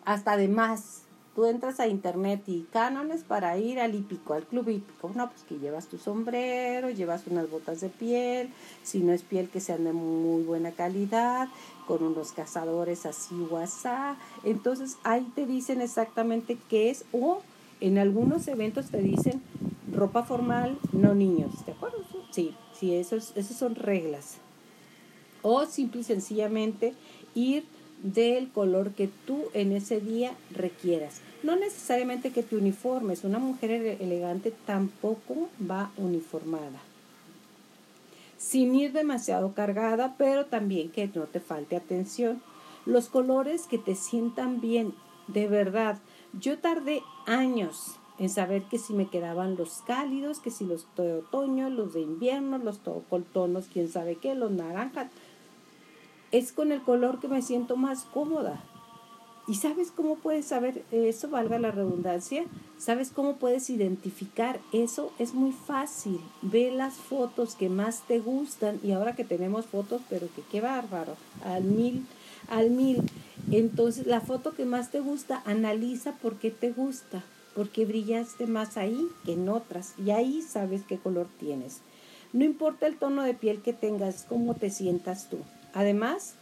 hasta 0.05 0.37
de 0.37 0.49
más, 0.49 1.03
tú 1.39 1.47
entras 1.47 1.79
a 1.79 1.87
internet 1.87 2.43
y 2.49 2.67
cánones 2.73 3.23
para 3.23 3.57
ir 3.59 3.79
al 3.79 3.95
hípico, 3.95 4.35
al 4.35 4.45
club 4.45 4.71
hípico. 4.71 5.13
No, 5.15 5.31
pues 5.31 5.43
que 5.45 5.57
llevas 5.61 5.87
tu 5.87 5.97
sombrero, 5.97 6.91
llevas 6.91 7.29
unas 7.29 7.49
botas 7.49 7.81
de 7.81 7.91
piel, 7.91 8.51
si 8.83 8.99
no 8.99 9.13
es 9.13 9.23
piel 9.23 9.49
que 9.49 9.61
sean 9.61 9.85
de 9.85 9.93
muy 9.93 10.43
buena 10.43 10.73
calidad, 10.73 11.47
con 11.87 12.03
unos 12.03 12.33
cazadores 12.33 13.07
así 13.07 13.37
o 13.53 13.63
Entonces 14.43 14.97
ahí 15.05 15.31
te 15.37 15.47
dicen 15.47 15.81
exactamente 15.81 16.59
qué 16.69 16.91
es 16.91 17.05
o 17.13 17.41
en 17.81 17.99
algunos 17.99 18.49
eventos 18.49 18.87
te 18.87 18.99
dicen 18.99 19.41
ropa 19.95 20.25
formal, 20.25 20.77
no 20.93 21.15
niños. 21.15 21.65
¿De 21.65 21.71
acuerdo? 21.71 21.99
Sí, 22.33 22.53
sí, 22.73 22.97
esos, 22.97 23.31
esas 23.37 23.57
son 23.57 23.77
reglas. 23.77 24.39
O 25.43 25.67
simple 25.67 26.01
y 26.01 26.03
sencillamente 26.03 26.95
ir 27.37 27.65
del 28.03 28.51
color 28.51 28.91
que 28.91 29.09
tú 29.25 29.45
en 29.55 29.71
ese 29.71 30.01
día 30.01 30.33
requieras. 30.51 31.21
No 31.43 31.55
necesariamente 31.55 32.33
que 32.33 32.43
te 32.43 32.57
uniformes, 32.57 33.25
una 33.25 33.39
mujer 33.39 33.71
elegante 33.71 34.53
tampoco 34.67 35.49
va 35.59 35.93
uniformada. 35.97 36.81
Sin 38.37 38.75
ir 38.75 38.93
demasiado 38.93 39.53
cargada, 39.55 40.17
pero 40.19 40.47
también 40.47 40.91
que 40.91 41.09
no 41.15 41.25
te 41.25 41.41
falte 41.41 41.77
atención. 41.77 42.43
Los 42.87 43.09
colores 43.09 43.67
que 43.67 43.79
te 43.79 43.95
sientan 43.95 44.61
bien, 44.61 44.95
de 45.29 45.47
verdad. 45.47 45.99
Yo 46.33 46.59
tardé 46.59 47.03
años 47.27 47.97
en 48.19 48.31
saber 48.31 48.65
que 48.65 48.79
si 48.79 48.93
me 48.93 49.09
quedaban 49.09 49.57
los 49.57 49.83
cálidos, 49.87 50.41
que 50.41 50.51
si 50.51 50.65
los 50.65 50.87
de 50.97 51.15
otoño, 51.15 51.71
los 51.71 51.95
de 51.95 52.01
invierno, 52.01 52.59
los 52.59 52.81
tonos, 52.81 53.67
quién 53.73 53.89
sabe 53.89 54.17
qué, 54.17 54.35
los 54.35 54.51
naranjas 54.51 55.09
es 56.33 56.53
con 56.53 56.73
el 56.73 56.83
color 56.83 57.21
que 57.21 57.29
me 57.29 57.43
siento 57.43 57.77
más 57.77 58.05
cómoda. 58.05 58.63
¿Y 59.49 59.55
sabes 59.55 59.91
cómo 59.91 60.17
puedes 60.17 60.45
saber 60.45 60.85
eso, 60.93 61.31
valga 61.31 61.59
la 61.59 61.71
redundancia? 61.71 62.45
¿Sabes 62.77 63.11
cómo 63.11 63.37
puedes 63.37 63.71
identificar 63.71 64.61
eso? 64.75 65.11
Es 65.19 65.33
muy 65.33 65.53
fácil. 65.53 66.21
Ve 66.43 66.71
las 66.71 66.97
fotos 66.97 67.55
que 67.55 67.71
más 67.71 68.03
te 68.07 68.19
gustan 68.19 68.79
y 68.85 68.93
ahora 68.93 69.17
que 69.17 69.25
tenemos 69.25 69.65
fotos, 69.65 70.03
pero 70.11 70.29
que 70.37 70.43
qué 70.43 70.61
bárbaro, 70.61 71.17
al 71.47 71.65
mil, 71.65 72.07
al 72.51 72.69
mil. 72.71 73.03
Entonces, 73.51 74.07
la 74.07 74.21
foto 74.21 74.53
que 74.53 74.67
más 74.67 74.91
te 74.91 75.01
gusta, 75.01 75.43
analiza 75.47 76.13
por 76.13 76.37
qué 76.37 76.51
te 76.51 76.71
gusta, 76.71 77.25
porque 77.55 77.87
brillaste 77.87 78.47
más 78.47 78.77
ahí 78.77 79.09
que 79.25 79.33
en 79.33 79.49
otras 79.49 79.95
y 79.97 80.11
ahí 80.11 80.43
sabes 80.43 80.83
qué 80.87 80.99
color 80.99 81.27
tienes. 81.41 81.81
No 82.35 82.45
importa 82.45 82.87
el 82.87 82.99
tono 82.99 83.23
de 83.23 83.33
piel 83.33 83.63
que 83.63 83.73
tengas, 83.73 84.27
cómo 84.29 84.55
te 84.55 84.69
sientas 84.69 85.31
tú. 85.31 85.39
Además, 85.73 86.35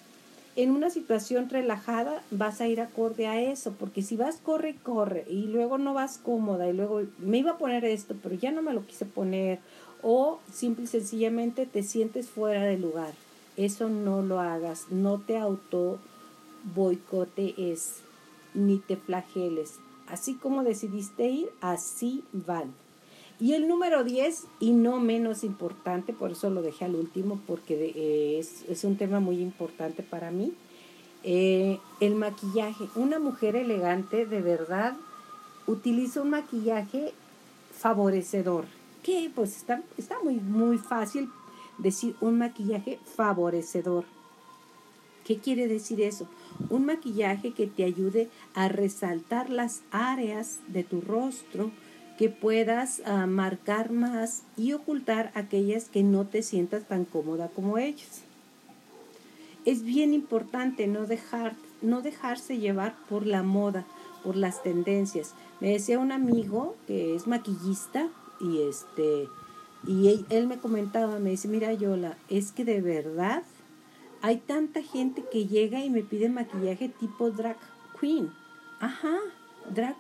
en 0.57 0.71
una 0.71 0.89
situación 0.89 1.51
relajada 1.51 2.23
vas 2.31 2.61
a 2.61 2.67
ir 2.67 2.81
acorde 2.81 3.27
a 3.27 3.41
eso, 3.41 3.73
porque 3.79 4.03
si 4.03 4.17
vas 4.17 4.39
corre 4.43 4.71
y 4.71 4.75
corre 4.75 5.27
y 5.29 5.45
luego 5.45 5.77
no 5.77 5.93
vas 5.93 6.19
cómoda 6.19 6.69
y 6.69 6.73
luego 6.73 7.03
me 7.19 7.39
iba 7.39 7.53
a 7.53 7.59
poner 7.59 7.85
esto, 7.85 8.17
pero 8.23 8.35
ya 8.35 8.51
no 8.51 8.63
me 8.63 8.73
lo 8.73 8.87
quise 8.87 9.05
poner 9.05 9.59
o 10.03 10.41
simple 10.53 10.85
y 10.85 10.89
sencillamente 10.89 11.67
te 11.67 11.83
sientes 11.83 12.29
fuera 12.29 12.63
de 12.63 12.79
lugar. 12.79 13.13
Eso 13.57 13.89
no 13.89 14.23
lo 14.23 14.41
hagas, 14.41 14.87
no 14.91 15.21
te 15.21 15.37
auto 15.37 15.99
boicotees 16.75 18.01
ni 18.55 18.79
te 18.79 18.97
flageles. 18.97 19.75
Así 20.07 20.35
como 20.35 20.63
decidiste 20.63 21.29
ir, 21.29 21.51
así 21.61 22.25
van. 22.33 22.73
Y 23.39 23.53
el 23.53 23.69
número 23.69 24.03
10, 24.03 24.47
y 24.61 24.73
no 24.73 24.99
menos 24.99 25.45
importante, 25.45 26.15
por 26.15 26.33
eso 26.33 26.49
lo 26.49 26.63
dejé 26.63 26.87
al 26.87 26.95
último, 26.95 27.39
porque 27.47 27.93
eh, 27.95 28.39
es, 28.39 28.85
un 28.85 28.97
tema 28.97 29.21
muy 29.21 29.41
importante 29.41 30.03
para 30.03 30.31
mí, 30.31 30.55
eh, 31.23 31.79
el 32.01 32.15
maquillaje. 32.15 32.89
Una 32.95 33.19
mujer 33.19 33.57
elegante 33.57 34.25
de 34.25 34.41
verdad 34.41 34.97
utiliza 35.67 36.23
un 36.23 36.31
maquillaje 36.31 37.13
favorecedor. 37.73 38.65
Que 39.03 39.31
pues 39.35 39.57
está, 39.57 39.83
está 39.99 40.17
muy, 40.25 40.37
muy 40.37 40.79
fácil 40.79 41.29
decir 41.79 42.17
un 42.21 42.39
maquillaje 42.39 42.99
favorecedor. 43.17 44.05
¿Qué 45.25 45.39
quiere 45.39 45.67
decir 45.67 46.01
eso? 46.01 46.29
Un 46.71 46.87
maquillaje 46.87 47.53
que 47.53 47.67
te 47.67 47.85
ayude 47.85 48.31
a 48.55 48.69
resaltar 48.69 49.51
las 49.51 49.83
áreas 49.91 50.61
de 50.69 50.85
tu 50.85 51.01
rostro, 51.01 51.71
que 52.19 52.31
puedas 52.31 53.03
ah, 53.05 53.27
marcar 53.27 53.91
más 53.91 54.43
y 54.57 54.73
ocultar 54.73 55.31
aquellas 55.35 55.89
que 55.89 56.03
no 56.03 56.27
te 56.27 56.43
sientas 56.43 56.85
tan 56.85 57.05
cómoda 57.05 57.49
como 57.49 57.79
ellos. 57.79 58.23
Es 59.65 59.83
bien 59.83 60.15
importante 60.15 60.87
no, 60.87 61.07
dejar, 61.07 61.55
no 61.83 62.01
dejarse 62.01 62.59
llevar 62.59 62.95
por 63.09 63.27
la 63.27 63.43
moda, 63.43 63.85
por 64.23 64.37
las 64.37 64.63
tendencias. 64.63 65.35
Me 65.61 65.71
decía 65.71 65.99
un 65.99 66.13
amigo 66.13 66.77
que 66.87 67.15
es 67.15 67.27
maquillista 67.27 68.09
y 68.41 68.63
este 68.63 69.29
y 69.87 70.09
él, 70.09 70.27
él 70.31 70.49
me 70.49 70.59
comentaba, 70.59 71.21
me 71.21 71.31
dice, 71.31 71.47
mira 71.47 71.73
Yola, 71.73 72.17
es 72.29 72.51
que 72.51 72.65
de 72.65 72.81
verdad 72.81 73.45
hay 74.21 74.39
tanta 74.39 74.83
gente 74.83 75.25
que 75.31 75.47
llega 75.47 75.85
y 75.85 75.91
me 75.91 76.03
pide 76.03 76.29
maquillaje 76.29 76.89
tipo 76.89 77.31
drag 77.31 77.57
queen. 78.01 78.33
Ajá, 78.81 79.17
drag 79.75 79.97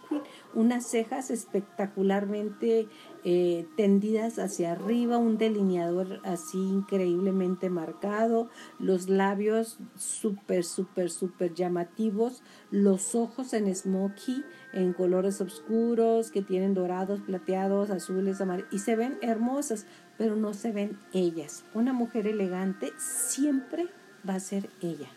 unas 0.54 0.86
cejas 0.86 1.30
espectacularmente 1.30 2.88
eh, 3.24 3.66
tendidas 3.76 4.38
hacia 4.38 4.72
arriba, 4.72 5.18
un 5.18 5.36
delineador 5.36 6.20
así 6.24 6.58
increíblemente 6.58 7.68
marcado, 7.70 8.48
los 8.78 9.08
labios 9.08 9.78
súper, 9.96 10.64
súper, 10.64 11.10
súper 11.10 11.54
llamativos, 11.54 12.42
los 12.70 13.14
ojos 13.14 13.52
en 13.52 13.74
smoky, 13.74 14.44
en 14.72 14.92
colores 14.92 15.40
oscuros, 15.40 16.30
que 16.30 16.42
tienen 16.42 16.74
dorados, 16.74 17.20
plateados, 17.20 17.90
azules, 17.90 18.40
amarillos, 18.40 18.72
y 18.72 18.78
se 18.78 18.96
ven 18.96 19.18
hermosas, 19.22 19.86
pero 20.16 20.36
no 20.36 20.54
se 20.54 20.72
ven 20.72 20.98
ellas. 21.12 21.64
Una 21.74 21.92
mujer 21.92 22.26
elegante 22.26 22.92
siempre 22.98 23.88
va 24.28 24.36
a 24.36 24.40
ser 24.40 24.70
ella. 24.80 25.08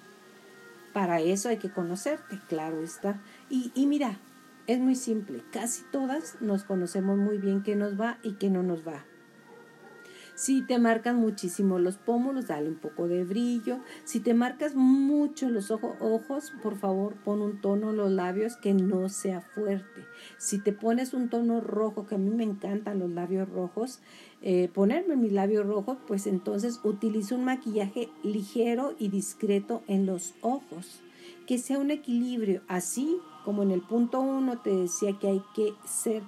Para 0.94 1.22
eso 1.22 1.50
hay 1.50 1.58
que 1.58 1.72
conocerte, 1.72 2.40
claro 2.48 2.82
está. 2.82 3.22
Y, 3.50 3.72
y 3.76 3.86
mira, 3.86 4.18
es 4.70 4.80
muy 4.80 4.94
simple, 4.94 5.42
casi 5.52 5.82
todas 5.92 6.40
nos 6.42 6.64
conocemos 6.64 7.18
muy 7.18 7.40
bien 7.40 7.64
qué 7.64 7.76
nos 7.76 8.00
va 8.00 8.20
y 8.22 8.34
qué 8.34 8.52
no 8.52 8.62
nos 8.62 8.88
va. 8.88 9.04
Si 10.36 10.62
te 10.62 10.78
marcan 10.78 11.16
muchísimo 11.16 11.80
los 11.80 11.98
pómulos, 11.98 12.48
dale 12.48 12.70
un 12.70 12.76
poco 12.76 13.08
de 13.08 13.24
brillo. 13.24 13.80
Si 14.04 14.20
te 14.20 14.36
marcas 14.36 14.76
mucho 14.76 15.50
los 15.50 15.72
ojos, 15.72 16.54
por 16.62 16.78
favor 16.78 17.16
pon 17.26 17.42
un 17.42 17.60
tono 17.60 17.90
en 17.90 17.98
los 17.98 18.12
labios 18.12 18.58
que 18.58 18.76
no 18.76 19.10
sea 19.10 19.42
fuerte. 19.42 20.06
Si 20.38 20.60
te 20.60 20.72
pones 20.72 21.16
un 21.16 21.30
tono 21.30 21.62
rojo, 21.62 22.06
que 22.06 22.14
a 22.14 22.20
mí 22.20 22.30
me 22.30 22.44
encantan 22.44 23.00
los 23.00 23.10
labios 23.10 23.50
rojos, 23.50 24.02
eh, 24.44 24.70
ponerme 24.72 25.16
mis 25.16 25.34
labios 25.34 25.66
rojos, 25.66 25.98
pues 26.08 26.28
entonces 26.28 26.80
utilizo 26.84 27.34
un 27.34 27.44
maquillaje 27.44 28.10
ligero 28.22 28.94
y 29.00 29.10
discreto 29.10 29.82
en 29.88 30.06
los 30.06 30.36
ojos. 30.42 31.02
Que 31.48 31.58
sea 31.58 31.80
un 31.80 31.90
equilibrio, 31.90 32.62
así 32.68 33.20
como 33.46 33.64
en 33.64 33.72
el 33.72 33.82
punto 33.82 34.20
uno 34.20 34.58
te 34.60 34.70
decía 34.70 35.18
que 35.20 35.28
hay 35.28 35.44
que 35.56 35.74
ser 35.86 36.24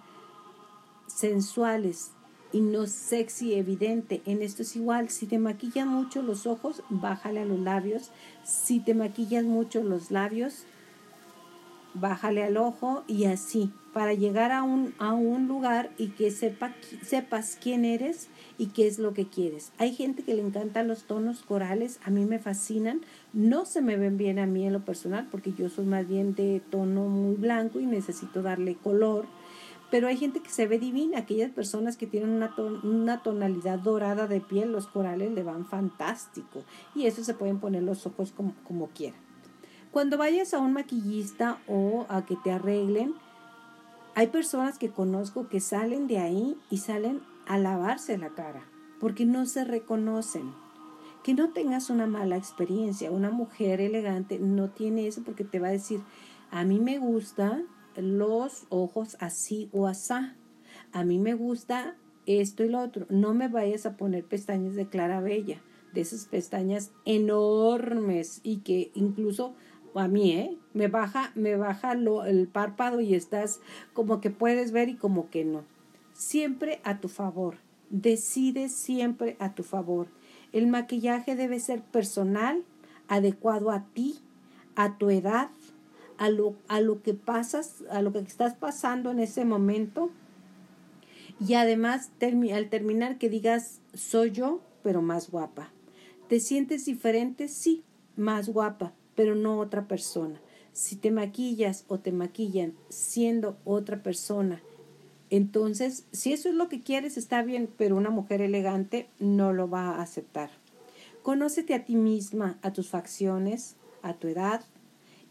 sensuales 1.07 2.11
y 2.51 2.61
no 2.61 2.87
sexy 2.87 3.53
evidente. 3.53 4.21
En 4.25 4.41
esto 4.41 4.63
es 4.63 4.75
igual, 4.75 5.09
si 5.09 5.25
te 5.25 5.39
maquillan 5.39 5.87
mucho 5.87 6.21
los 6.21 6.45
ojos, 6.45 6.83
bájale 6.89 7.41
a 7.41 7.45
los 7.45 7.59
labios. 7.59 8.11
Si 8.43 8.79
te 8.79 8.93
maquillas 8.93 9.43
mucho 9.43 9.83
los 9.83 10.11
labios, 10.11 10.65
bájale 11.93 12.43
al 12.43 12.57
ojo 12.57 13.03
y 13.07 13.25
así, 13.25 13.71
para 13.93 14.13
llegar 14.13 14.51
a 14.51 14.63
un, 14.63 14.93
a 14.97 15.13
un 15.13 15.47
lugar 15.47 15.91
y 15.97 16.09
que 16.09 16.31
sepa, 16.31 16.73
sepas 17.03 17.57
quién 17.61 17.85
eres 17.85 18.29
y 18.57 18.67
qué 18.67 18.87
es 18.87 18.99
lo 18.99 19.13
que 19.13 19.27
quieres. 19.27 19.71
Hay 19.77 19.93
gente 19.93 20.23
que 20.23 20.33
le 20.33 20.41
encantan 20.41 20.87
los 20.87 21.03
tonos 21.03 21.41
corales, 21.41 21.99
a 22.03 22.09
mí 22.09 22.25
me 22.25 22.39
fascinan, 22.39 23.01
no 23.33 23.65
se 23.65 23.81
me 23.81 23.97
ven 23.97 24.17
bien 24.17 24.39
a 24.39 24.45
mí 24.45 24.65
en 24.65 24.73
lo 24.73 24.85
personal 24.85 25.27
porque 25.31 25.53
yo 25.53 25.69
soy 25.69 25.85
más 25.85 26.07
bien 26.07 26.35
de 26.35 26.61
tono 26.69 27.07
muy 27.07 27.35
blanco 27.35 27.79
y 27.79 27.85
necesito 27.85 28.41
darle 28.41 28.75
color. 28.75 29.25
Pero 29.89 30.07
hay 30.07 30.15
gente 30.15 30.39
que 30.39 30.49
se 30.49 30.67
ve 30.67 30.79
divina, 30.79 31.19
aquellas 31.19 31.51
personas 31.51 31.97
que 31.97 32.07
tienen 32.07 32.29
una, 32.29 32.55
una 32.83 33.21
tonalidad 33.21 33.77
dorada 33.77 34.25
de 34.25 34.39
piel, 34.39 34.71
los 34.71 34.87
corales 34.87 35.33
le 35.33 35.43
van 35.43 35.65
fantástico. 35.65 36.63
Y 36.95 37.07
eso 37.07 37.25
se 37.25 37.33
pueden 37.33 37.59
poner 37.59 37.83
los 37.83 38.07
ojos 38.07 38.31
como, 38.31 38.55
como 38.63 38.87
quieran. 38.87 39.19
Cuando 39.91 40.17
vayas 40.17 40.53
a 40.53 40.59
un 40.59 40.71
maquillista 40.71 41.59
o 41.67 42.05
a 42.07 42.25
que 42.25 42.37
te 42.37 42.51
arreglen, 42.51 43.13
hay 44.15 44.27
personas 44.27 44.77
que 44.77 44.89
conozco 44.89 45.49
que 45.49 45.59
salen 45.59 46.07
de 46.07 46.19
ahí 46.19 46.57
y 46.69 46.77
salen 46.77 47.21
a 47.47 47.57
lavarse 47.57 48.17
la 48.17 48.29
cara 48.29 48.65
porque 48.99 49.25
no 49.25 49.45
se 49.45 49.63
reconocen 49.63 50.53
que 51.23 51.33
no 51.33 51.49
tengas 51.49 51.89
una 51.89 52.07
mala 52.07 52.37
experiencia. 52.37 53.11
Una 53.11 53.31
mujer 53.31 53.81
elegante 53.81 54.39
no 54.39 54.69
tiene 54.69 55.07
eso 55.07 55.23
porque 55.23 55.43
te 55.43 55.59
va 55.59 55.67
a 55.67 55.71
decir, 55.71 56.01
a 56.49 56.63
mí 56.63 56.79
me 56.79 56.97
gustan 56.97 57.65
los 57.95 58.65
ojos 58.69 59.17
así 59.19 59.69
o 59.71 59.87
asá. 59.87 60.35
A 60.91 61.03
mí 61.03 61.19
me 61.19 61.33
gusta 61.33 61.95
esto 62.25 62.63
y 62.63 62.69
lo 62.69 62.79
otro. 62.79 63.05
No 63.09 63.33
me 63.33 63.47
vayas 63.47 63.85
a 63.85 63.97
poner 63.97 64.25
pestañas 64.25 64.75
de 64.75 64.87
clara 64.87 65.21
bella, 65.21 65.61
de 65.93 66.01
esas 66.01 66.25
pestañas 66.25 66.91
enormes 67.05 68.39
y 68.43 68.57
que 68.57 68.91
incluso 68.93 69.55
a 69.93 70.07
mí, 70.07 70.31
¿eh? 70.31 70.57
Me 70.73 70.87
baja, 70.87 71.31
me 71.35 71.57
baja 71.57 71.95
lo, 71.95 72.23
el 72.23 72.47
párpado 72.47 73.01
y 73.01 73.13
estás 73.13 73.59
como 73.93 74.21
que 74.21 74.29
puedes 74.29 74.71
ver 74.71 74.89
y 74.89 74.95
como 74.95 75.29
que 75.29 75.43
no. 75.43 75.63
Siempre 76.13 76.81
a 76.83 76.99
tu 76.99 77.07
favor. 77.07 77.57
Decide 77.89 78.69
siempre 78.69 79.35
a 79.39 79.53
tu 79.53 79.63
favor. 79.63 80.07
El 80.53 80.67
maquillaje 80.67 81.35
debe 81.35 81.59
ser 81.59 81.81
personal, 81.81 82.63
adecuado 83.07 83.71
a 83.71 83.85
ti, 83.93 84.19
a 84.75 84.97
tu 84.97 85.09
edad, 85.09 85.49
a 86.17 86.29
lo, 86.29 86.55
a 86.67 86.81
lo 86.81 87.01
que 87.01 87.13
pasas, 87.13 87.83
a 87.89 88.01
lo 88.01 88.13
que 88.13 88.19
estás 88.19 88.55
pasando 88.55 89.11
en 89.11 89.19
ese 89.19 89.43
momento. 89.43 90.11
Y 91.39 91.55
además, 91.55 92.11
al 92.53 92.69
terminar, 92.69 93.17
que 93.17 93.29
digas, 93.29 93.81
soy 93.93 94.31
yo, 94.31 94.61
pero 94.83 95.01
más 95.01 95.31
guapa. 95.31 95.71
¿Te 96.27 96.39
sientes 96.39 96.85
diferente? 96.85 97.47
Sí, 97.47 97.83
más 98.15 98.49
guapa, 98.49 98.93
pero 99.15 99.35
no 99.35 99.59
otra 99.59 99.87
persona. 99.87 100.39
Si 100.73 100.95
te 100.95 101.11
maquillas 101.11 101.85
o 101.87 101.99
te 101.99 102.11
maquillan 102.11 102.73
siendo 102.89 103.57
otra 103.65 104.03
persona, 104.03 104.61
entonces, 105.31 106.05
si 106.11 106.33
eso 106.33 106.49
es 106.49 106.55
lo 106.55 106.67
que 106.67 106.81
quieres, 106.81 107.17
está 107.17 107.41
bien, 107.41 107.69
pero 107.77 107.95
una 107.95 108.09
mujer 108.09 108.41
elegante 108.41 109.07
no 109.17 109.53
lo 109.53 109.69
va 109.69 109.95
a 109.95 110.01
aceptar. 110.01 110.51
Conócete 111.23 111.73
a 111.73 111.85
ti 111.85 111.95
misma, 111.95 112.59
a 112.61 112.73
tus 112.73 112.89
facciones, 112.89 113.77
a 114.01 114.13
tu 114.13 114.27
edad 114.27 114.61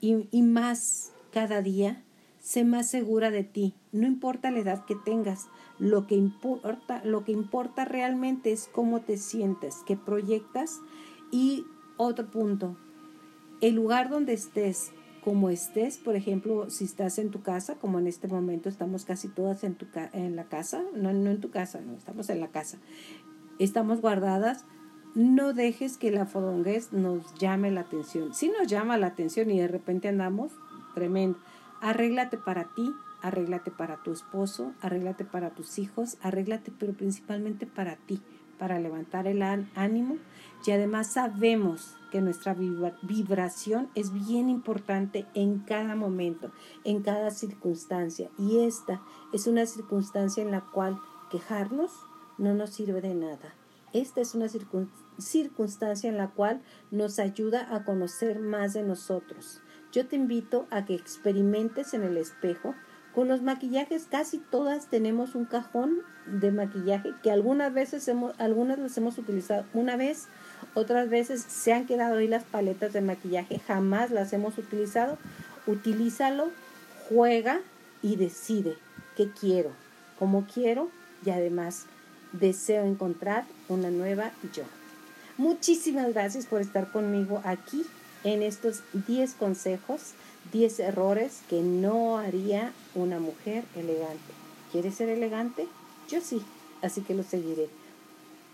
y, 0.01 0.27
y 0.31 0.41
más 0.41 1.13
cada 1.33 1.61
día. 1.61 2.03
Sé 2.41 2.65
más 2.65 2.89
segura 2.89 3.31
de 3.31 3.45
ti, 3.45 3.75
no 3.93 4.07
importa 4.07 4.51
la 4.51 4.61
edad 4.61 4.87
que 4.87 4.97
tengas. 4.97 5.49
Lo 5.79 6.07
que 6.07 6.15
importa, 6.15 7.05
lo 7.05 7.25
que 7.25 7.33
importa 7.33 7.85
realmente 7.85 8.53
es 8.53 8.71
cómo 8.73 9.03
te 9.03 9.19
sientes, 9.19 9.77
qué 9.87 9.97
proyectas 9.97 10.79
y 11.31 11.67
otro 11.99 12.31
punto, 12.31 12.77
el 13.61 13.75
lugar 13.75 14.09
donde 14.09 14.33
estés, 14.33 14.93
como 15.23 15.51
estés, 15.51 15.99
por 15.99 16.17
ejemplo, 16.17 16.71
si 16.71 16.85
estás 16.85 17.19
en 17.19 17.31
tu 17.31 17.43
casa, 17.43 17.77
como 17.77 17.99
en 17.99 18.07
este 18.07 18.29
momento 18.29 18.69
estamos 18.69 19.05
casi 19.05 19.29
todas 19.29 19.65
en, 19.65 19.75
tu 19.75 19.87
en 20.13 20.37
la 20.37 20.45
casa, 20.45 20.83
no, 20.95 21.13
no 21.13 21.31
en 21.31 21.41
tu 21.41 21.51
casa, 21.51 21.81
no, 21.81 21.95
estamos 21.95 22.31
en 22.31 22.41
la 22.41 22.49
casa, 22.49 22.79
estamos 23.59 24.01
guardadas, 24.01 24.65
no 25.15 25.53
dejes 25.53 25.97
que 25.97 26.11
la 26.11 26.27
fodonguez 26.27 26.93
nos 26.93 27.35
llame 27.35 27.71
la 27.71 27.83
atención. 27.83 28.33
Si 28.33 28.49
nos 28.49 28.69
llama 28.69 28.97
la 28.97 29.09
atención 29.09 29.51
y 29.51 29.59
de 29.59 29.69
repente 29.69 30.09
andamos, 30.09 30.53
tremendo. 30.95 31.39
Arréglate 31.81 32.37
para 32.37 32.65
ti, 32.75 32.93
arréglate 33.23 33.71
para 33.71 34.03
tu 34.03 34.13
esposo, 34.13 34.73
arréglate 34.81 35.25
para 35.25 35.51
tus 35.51 35.79
hijos, 35.79 36.17
arréglate 36.23 36.73
pero 36.79 36.93
principalmente 36.93 37.67
para 37.67 37.97
ti, 37.97 38.23
para 38.61 38.79
levantar 38.79 39.27
el 39.27 39.43
ánimo 39.43 40.19
y 40.67 40.71
además 40.71 41.13
sabemos 41.13 41.97
que 42.13 42.21
nuestra 42.21 42.55
vibración 42.55 43.89
es 43.95 44.13
bien 44.13 44.51
importante 44.51 45.27
en 45.35 45.61
cada 45.61 45.97
momento, 45.97 46.53
en 46.85 47.03
cada 47.03 47.31
circunstancia. 47.31 48.29
Y 48.37 48.59
esta 48.59 49.01
es 49.33 49.47
una 49.47 49.65
circunstancia 49.65 50.43
en 50.43 50.51
la 50.51 50.61
cual 50.61 50.99
quejarnos 51.31 51.93
no 52.37 52.53
nos 52.53 52.71
sirve 52.71 53.01
de 53.01 53.15
nada. 53.15 53.55
Esta 53.95 54.21
es 54.21 54.35
una 54.35 54.49
circunstancia 55.19 56.11
en 56.11 56.19
la 56.19 56.29
cual 56.31 56.63
nos 56.91 57.19
ayuda 57.19 57.75
a 57.75 57.85
conocer 57.85 58.39
más 58.41 58.75
de 58.75 58.83
nosotros. 58.83 59.63
Yo 59.93 60.07
te 60.07 60.17
invito 60.17 60.67
a 60.71 60.85
que 60.85 60.95
experimentes 60.95 61.95
en 61.95 62.03
el 62.03 62.17
espejo. 62.17 62.75
Con 63.15 63.27
los 63.29 63.43
maquillajes 63.43 64.07
casi 64.09 64.39
todas 64.39 64.87
tenemos 64.87 65.35
un 65.35 65.45
cajón 65.45 65.99
de 66.27 66.53
maquillaje 66.53 67.13
que 67.23 67.31
algunas 67.31 67.75
veces 67.75 68.07
hemos, 68.07 68.39
algunas 68.39 68.79
las 68.79 68.97
hemos 68.97 69.19
utilizado 69.19 69.65
una 69.75 69.97
vez, 69.97 70.29
otras 70.75 71.09
veces 71.09 71.43
se 71.43 71.73
han 71.73 71.87
quedado 71.87 72.19
ahí 72.19 72.29
las 72.29 72.45
paletas 72.45 72.93
de 72.93 73.01
maquillaje, 73.01 73.61
jamás 73.67 74.11
las 74.11 74.33
hemos 74.33 74.59
utilizado. 74.59 75.19
Utilízalo, 75.67 76.51
juega 77.09 77.61
y 78.03 78.17
decide 78.17 78.77
qué 79.17 79.31
quiero, 79.31 79.71
cómo 80.19 80.47
quiero 80.53 80.91
y 81.25 81.31
además 81.31 81.87
deseo 82.33 82.85
encontrar 82.85 83.45
una 83.69 83.91
nueva 83.91 84.31
yo. 84.55 84.63
Muchísimas 85.37 86.13
gracias 86.13 86.47
por 86.47 86.61
estar 86.61 86.93
conmigo 86.93 87.41
aquí 87.45 87.85
en 88.25 88.43
estos 88.43 88.83
10 89.07 89.35
consejos, 89.35 90.13
10 90.53 90.81
errores 90.81 91.43
que 91.49 91.61
no 91.63 92.19
haría 92.19 92.73
una 92.95 93.19
mujer 93.19 93.65
elegante. 93.77 94.33
¿Quieres 94.73 94.95
ser 94.95 95.09
elegante? 95.09 95.67
Yo 96.09 96.21
sí, 96.21 96.43
así 96.83 97.03
que 97.03 97.15
lo 97.15 97.23
seguiré. 97.23 97.69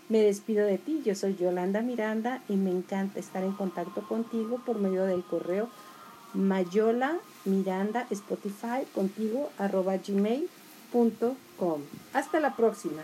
Me 0.09 0.19
despido 0.19 0.65
de 0.65 0.77
ti, 0.77 1.01
yo 1.03 1.15
soy 1.15 1.35
Yolanda 1.35 1.81
Miranda 1.81 2.41
y 2.47 2.55
me 2.55 2.71
encanta 2.71 3.19
estar 3.19 3.43
en 3.43 3.51
contacto 3.51 4.07
contigo 4.07 4.61
por 4.65 4.79
medio 4.79 5.03
del 5.03 5.23
correo 5.23 5.69
mayola 6.33 7.17
miranda 7.45 8.05
spotify 8.11 8.85
contigo 8.93 9.49
arroba 9.57 9.97
gmail.com. 9.97 11.81
Hasta 12.13 12.39
la 12.39 12.55
próxima. 12.55 13.01